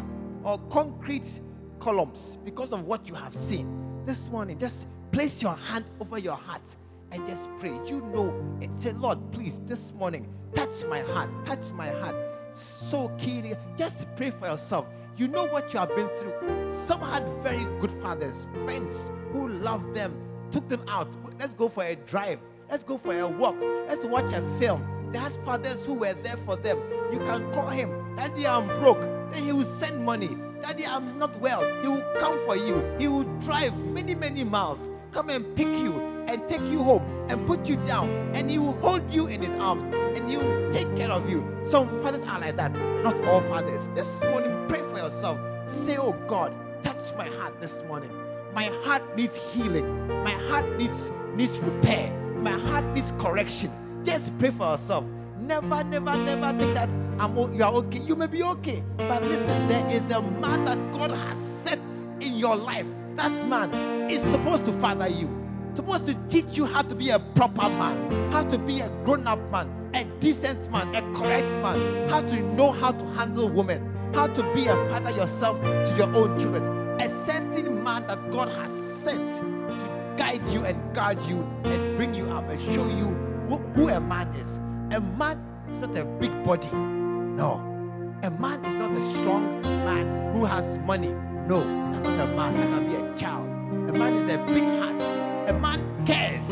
[0.43, 1.41] or concrete
[1.79, 4.03] columns because of what you have seen.
[4.05, 6.63] This morning, just place your hand over your heart
[7.11, 7.79] and just pray.
[7.85, 12.15] You know, and say, Lord, please, this morning, touch my heart, touch my heart.
[12.51, 13.53] So key.
[13.77, 14.87] Just pray for yourself.
[15.15, 16.71] You know what you have been through.
[16.71, 20.13] Some had very good fathers, friends who loved them,
[20.51, 21.07] took them out.
[21.39, 22.39] Let's go for a drive.
[22.69, 23.55] Let's go for a walk.
[23.87, 24.85] Let's watch a film.
[25.11, 26.77] They had fathers who were there for them.
[27.11, 29.01] You can call him, Daddy, I'm broke.
[29.31, 30.29] Then he will send money.
[30.61, 31.61] Daddy, I'm not well.
[31.81, 32.83] He will come for you.
[32.99, 35.93] He will drive many, many miles, come and pick you
[36.27, 38.09] and take you home and put you down.
[38.33, 41.47] And he will hold you in his arms and he will take care of you.
[41.65, 42.73] Some fathers are like that.
[43.03, 43.89] Not all fathers.
[43.95, 45.39] This morning, pray for yourself.
[45.71, 48.11] Say, Oh God, touch my heart this morning.
[48.53, 50.07] My heart needs healing.
[50.23, 52.11] My heart needs, needs repair.
[52.41, 53.71] My heart needs correction.
[54.03, 55.05] Just pray for yourself.
[55.39, 56.89] Never, never, never think that
[57.19, 57.99] I'm, you are okay.
[57.99, 58.83] You may be okay.
[58.97, 61.79] But listen, there is a man that God has set
[62.19, 62.85] in your life.
[63.15, 63.73] That man
[64.09, 65.27] is supposed to father you,
[65.73, 69.25] supposed to teach you how to be a proper man, how to be a grown
[69.25, 73.81] up man, a decent man, a correct man, how to know how to handle women,
[74.13, 76.76] how to be a father yourself to your own children.
[76.99, 82.15] A certain man that God has sent to guide you and guard you and bring
[82.15, 83.05] you up and show you
[83.47, 84.57] who, who a man is.
[84.95, 85.39] A man
[85.71, 86.69] is not a big body.
[86.71, 87.61] No.
[88.23, 91.09] A man is not a strong man who has money.
[91.47, 91.59] No,
[91.91, 92.55] that's not a man.
[92.55, 93.47] That can be a child.
[93.89, 95.49] A man is a big heart.
[95.49, 96.49] A man cares.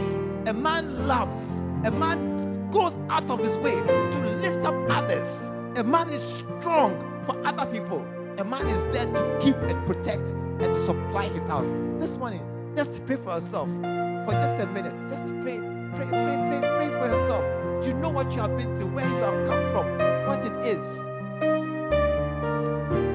[0.48, 1.60] A man loves.
[1.86, 5.50] A man goes out of his way to lift up others.
[5.78, 6.93] A man is strong
[7.26, 8.06] for other people.
[8.38, 11.71] A man is there to keep and protect and to supply his house.
[11.99, 12.41] This morning,
[12.75, 14.93] just pray for yourself for just a minute.
[15.09, 15.57] Just pray,
[15.95, 17.86] pray, pray, pray, pray for yourself.
[17.86, 19.88] You know what you have been through, where you have come from,
[20.27, 20.97] what it is.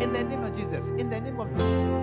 [0.02, 2.00] In the name of Jesus, in the name of Jesus.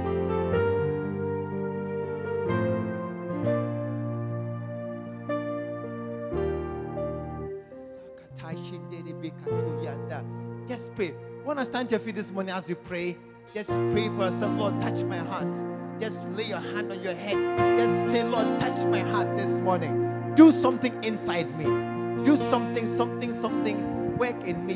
[10.68, 11.14] Just pray.
[11.48, 13.16] Want to stand to your feet this morning as you pray?
[13.54, 15.48] Just pray for yourself, Lord, touch my heart.
[15.98, 17.38] Just lay your hand on your head.
[17.80, 20.34] Just say, Lord, touch my heart this morning.
[20.36, 21.64] Do something inside me.
[22.26, 24.18] Do something, something, something.
[24.18, 24.76] Work in me.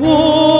[0.00, 0.59] Wo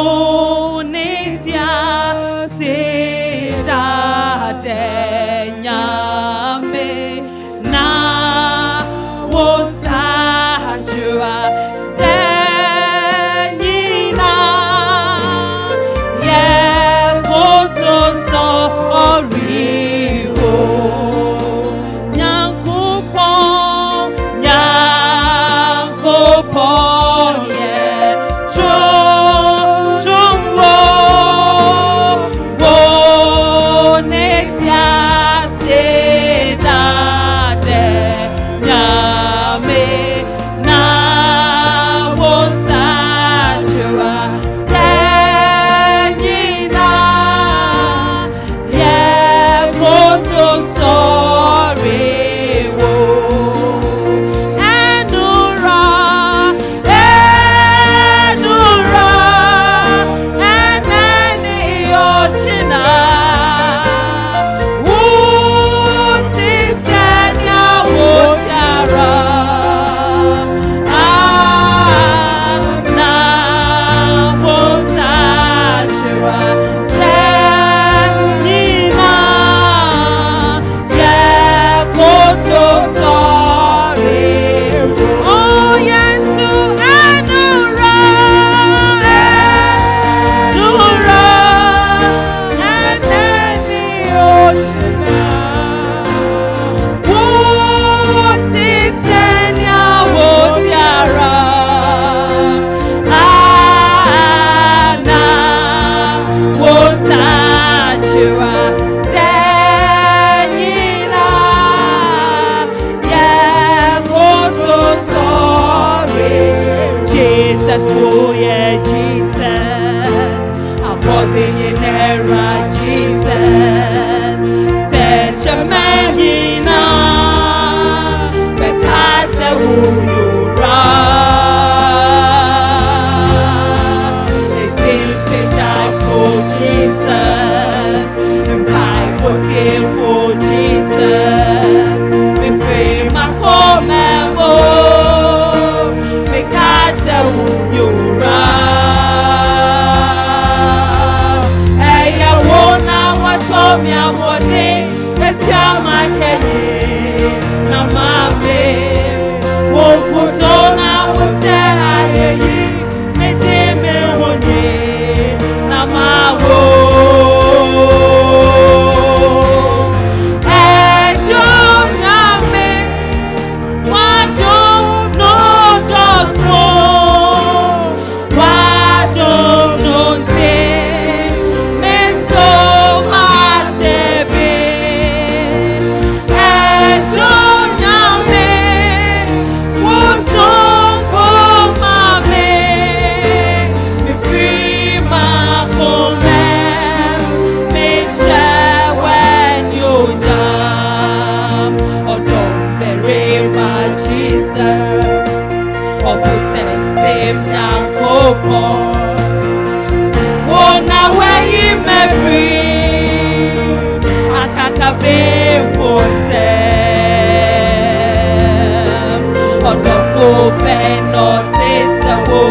[220.71, 222.43] ọdọfo bẹnọ tẹsẹwo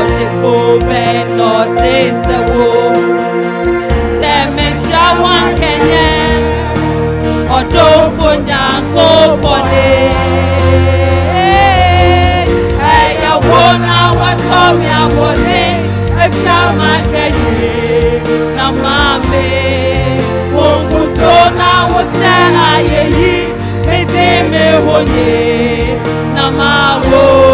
[0.00, 0.54] ọjẹfo
[0.88, 2.68] bẹnọ tẹsẹwo
[4.20, 6.10] sẹmẹsàwọn kẹnyẹ
[7.58, 9.08] ọdọfo nyanko
[9.42, 9.92] bọdẹ
[12.98, 15.62] ẹyẹwo náà wọn tọ mi àwọlé
[16.24, 17.70] ẹtí àmà kẹyìí
[18.56, 19.48] na maame
[20.66, 22.40] ònkùtò náà wọ́n sẹ́
[23.90, 26.00] respeitei meu rodeio
[26.34, 27.49] na mão.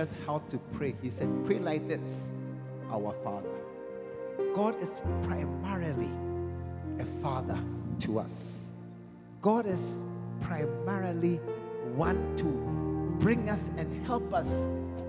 [0.00, 2.28] Us how to pray, he said, Pray like this
[2.90, 3.48] Our Father.
[4.54, 4.90] God is
[5.22, 6.10] primarily
[6.98, 7.58] a father
[8.00, 8.70] to us.
[9.42, 9.98] God is
[10.40, 11.36] primarily
[11.94, 12.44] one to
[13.22, 14.62] bring us and help us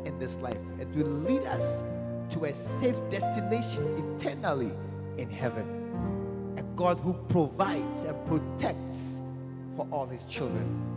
[0.05, 1.83] in this life and to lead us
[2.29, 4.71] to a safe destination eternally
[5.17, 6.55] in heaven.
[6.57, 9.21] A God who provides and protects
[9.75, 10.91] for all his children.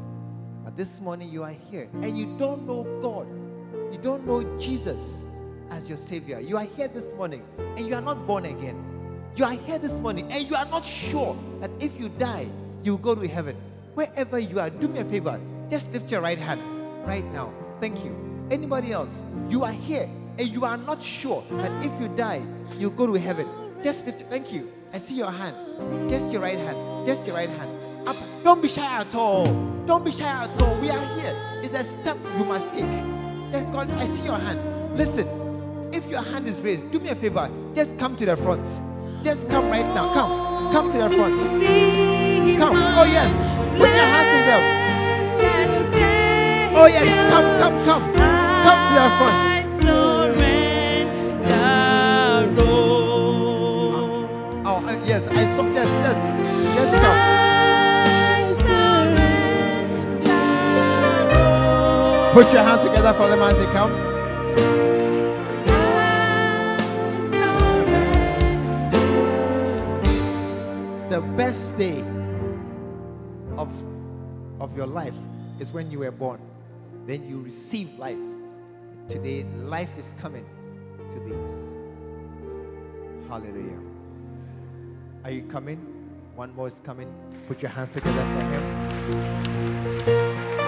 [0.64, 3.26] But this morning you are here and you don't know God,
[3.94, 5.24] you don't know Jesus
[5.70, 6.40] as your Savior.
[6.40, 7.44] You are here this morning
[7.76, 8.84] and you are not born again.
[9.36, 12.48] You are here this morning and you are not sure that if you die,
[12.82, 13.56] you will go to heaven.
[13.94, 15.40] Wherever you are, do me a favor.
[15.70, 16.60] Just lift your right hand
[17.06, 17.54] right now.
[17.80, 18.18] Thank you.
[18.50, 19.22] Anybody else?
[19.48, 22.42] You are here and you are not sure that if you die,
[22.80, 23.46] you'll go to heaven.
[23.80, 24.22] Just lift.
[24.28, 24.72] Thank you.
[24.92, 25.56] I see your hand.
[26.10, 27.06] Just your right hand.
[27.06, 28.08] Just your right hand.
[28.08, 28.16] Up.
[28.42, 29.46] Don't be shy at all.
[29.86, 30.80] Don't be shy at all.
[30.80, 31.60] We are here.
[31.62, 33.13] It's a step you must take.
[33.62, 33.90] God.
[33.90, 34.96] I see your hand.
[34.96, 35.28] Listen.
[35.92, 37.48] If your hand is raised, do me a favor.
[37.74, 38.66] Just come to the front.
[39.22, 40.12] Just come right now.
[40.12, 40.72] Come.
[40.72, 41.34] Come to the front.
[42.58, 42.76] Come.
[42.76, 43.30] Oh yes.
[43.78, 44.62] Put your hands in them.
[46.76, 47.06] Oh yes.
[47.30, 47.46] Come.
[47.60, 47.84] Come.
[47.86, 48.02] Come.
[48.64, 49.36] Come to the front.
[54.66, 55.28] Oh uh, yes.
[55.28, 55.62] I saw.
[55.72, 55.86] Yes.
[55.86, 56.18] Yes.
[56.76, 56.90] Yes.
[57.00, 57.33] Come.
[62.34, 63.92] Put your hands together for them as they come.
[71.10, 72.00] The best day
[73.56, 73.70] of,
[74.60, 75.14] of your life
[75.60, 76.40] is when you were born.
[77.06, 78.18] Then you receive life.
[79.08, 80.44] Today, life is coming
[81.12, 81.36] to these.
[83.28, 83.78] Hallelujah.
[85.22, 85.78] Are you coming?
[86.34, 87.14] One more is coming.
[87.46, 88.42] Put your hands together for
[90.10, 90.63] him.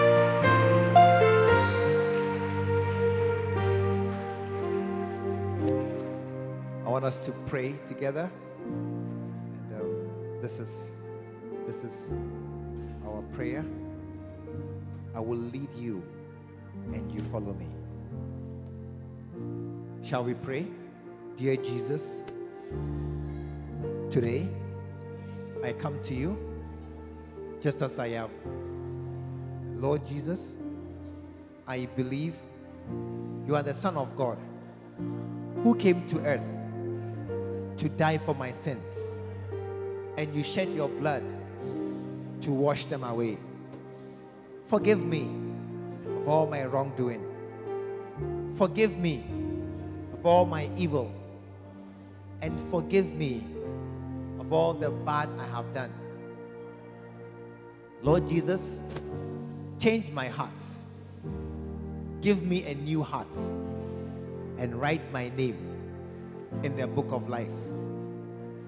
[6.97, 8.27] Want us to pray together.
[8.65, 10.89] And um, this is
[11.67, 12.11] this is
[13.05, 13.63] our prayer.
[15.13, 16.01] I will lead you
[16.93, 17.67] and you follow me.
[20.03, 20.65] Shall we pray?
[21.37, 22.23] Dear Jesus,
[24.09, 24.49] today
[25.63, 26.35] I come to you
[27.61, 28.31] just as I am.
[29.79, 30.57] Lord Jesus,
[31.67, 32.33] I believe
[33.45, 34.39] you are the Son of God
[35.61, 36.57] who came to earth
[37.77, 39.17] to die for my sins,
[40.17, 41.23] and you shed your blood
[42.41, 43.37] to wash them away.
[44.67, 45.29] Forgive me
[46.05, 47.23] of all my wrongdoing.
[48.55, 49.23] Forgive me
[50.13, 51.11] of all my evil.
[52.41, 53.43] And forgive me
[54.39, 55.91] of all the bad I have done.
[58.03, 58.81] Lord Jesus,
[59.79, 60.61] change my heart.
[62.21, 63.33] Give me a new heart
[64.57, 65.57] and write my name
[66.63, 67.66] in the book of life.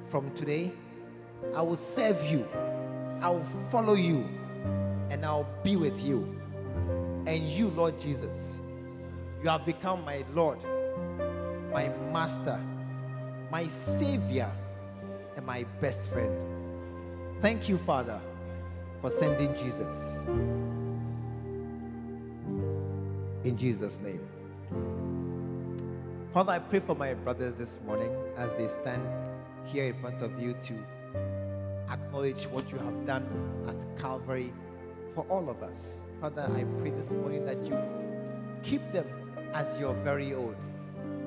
[0.10, 0.72] From today,
[1.53, 2.48] I will serve you,
[3.22, 4.27] I will follow you,
[5.11, 6.36] and I'll be with you.
[7.27, 8.57] And you, Lord Jesus,
[9.44, 10.57] you have become my Lord,
[11.72, 12.60] my Master,
[13.52, 14.52] my Savior,
[15.38, 16.36] and my best friend.
[17.40, 18.19] Thank you, Father,
[19.02, 20.23] for sending Jesus.
[23.44, 24.27] In Jesus' name.
[26.34, 29.03] Father, I pray for my brothers this morning as they stand
[29.72, 30.74] here in front of you to
[31.91, 33.26] acknowledge what you have done
[33.68, 34.52] at Calvary
[35.14, 36.06] for all of us.
[36.20, 37.78] Father, I pray this morning that you
[38.64, 39.06] keep them
[39.54, 40.56] as your very own.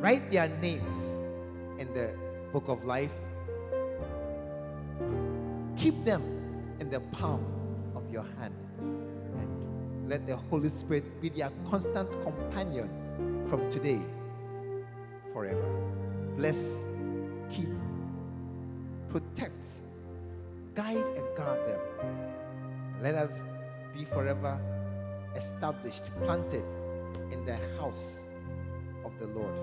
[0.01, 1.23] Write their names
[1.79, 2.15] in the
[2.53, 3.13] book of life.
[5.77, 6.23] Keep them
[6.81, 7.45] in the palm
[7.95, 8.55] of your hand.
[8.79, 12.91] And let the Holy Spirit be their constant companion
[13.49, 14.01] from today
[15.33, 15.69] forever.
[16.37, 16.85] Bless,
[17.51, 17.69] keep,
[19.43, 19.67] protect,
[20.75, 21.81] guide, and guard them.
[23.03, 23.41] Let us
[23.93, 24.61] be forever
[25.37, 26.65] established, planted
[27.31, 28.21] in the house
[29.05, 29.55] of the Lord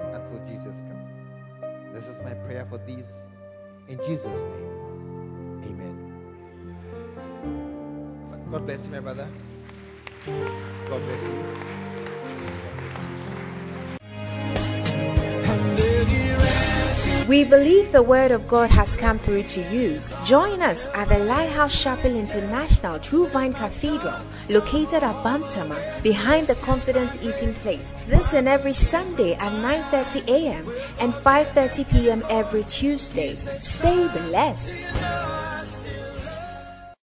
[0.00, 1.10] until Jesus comes.
[1.94, 3.24] This is my prayer for these
[3.88, 5.64] in Jesus' name.
[5.64, 5.96] Amen.
[8.50, 9.28] God bless you, my brother.
[10.26, 11.81] God bless you.
[17.32, 20.02] We believe the word of God has come through to you.
[20.26, 26.56] Join us at the Lighthouse Chapel International True Vine Cathedral, located at Bantama, behind the
[26.56, 27.94] Confident Eating Place.
[28.06, 30.68] This and every Sunday at 9:30 a.m.
[31.00, 32.22] and 5:30 p.m.
[32.28, 33.34] every Tuesday.
[33.62, 35.21] Stay blessed.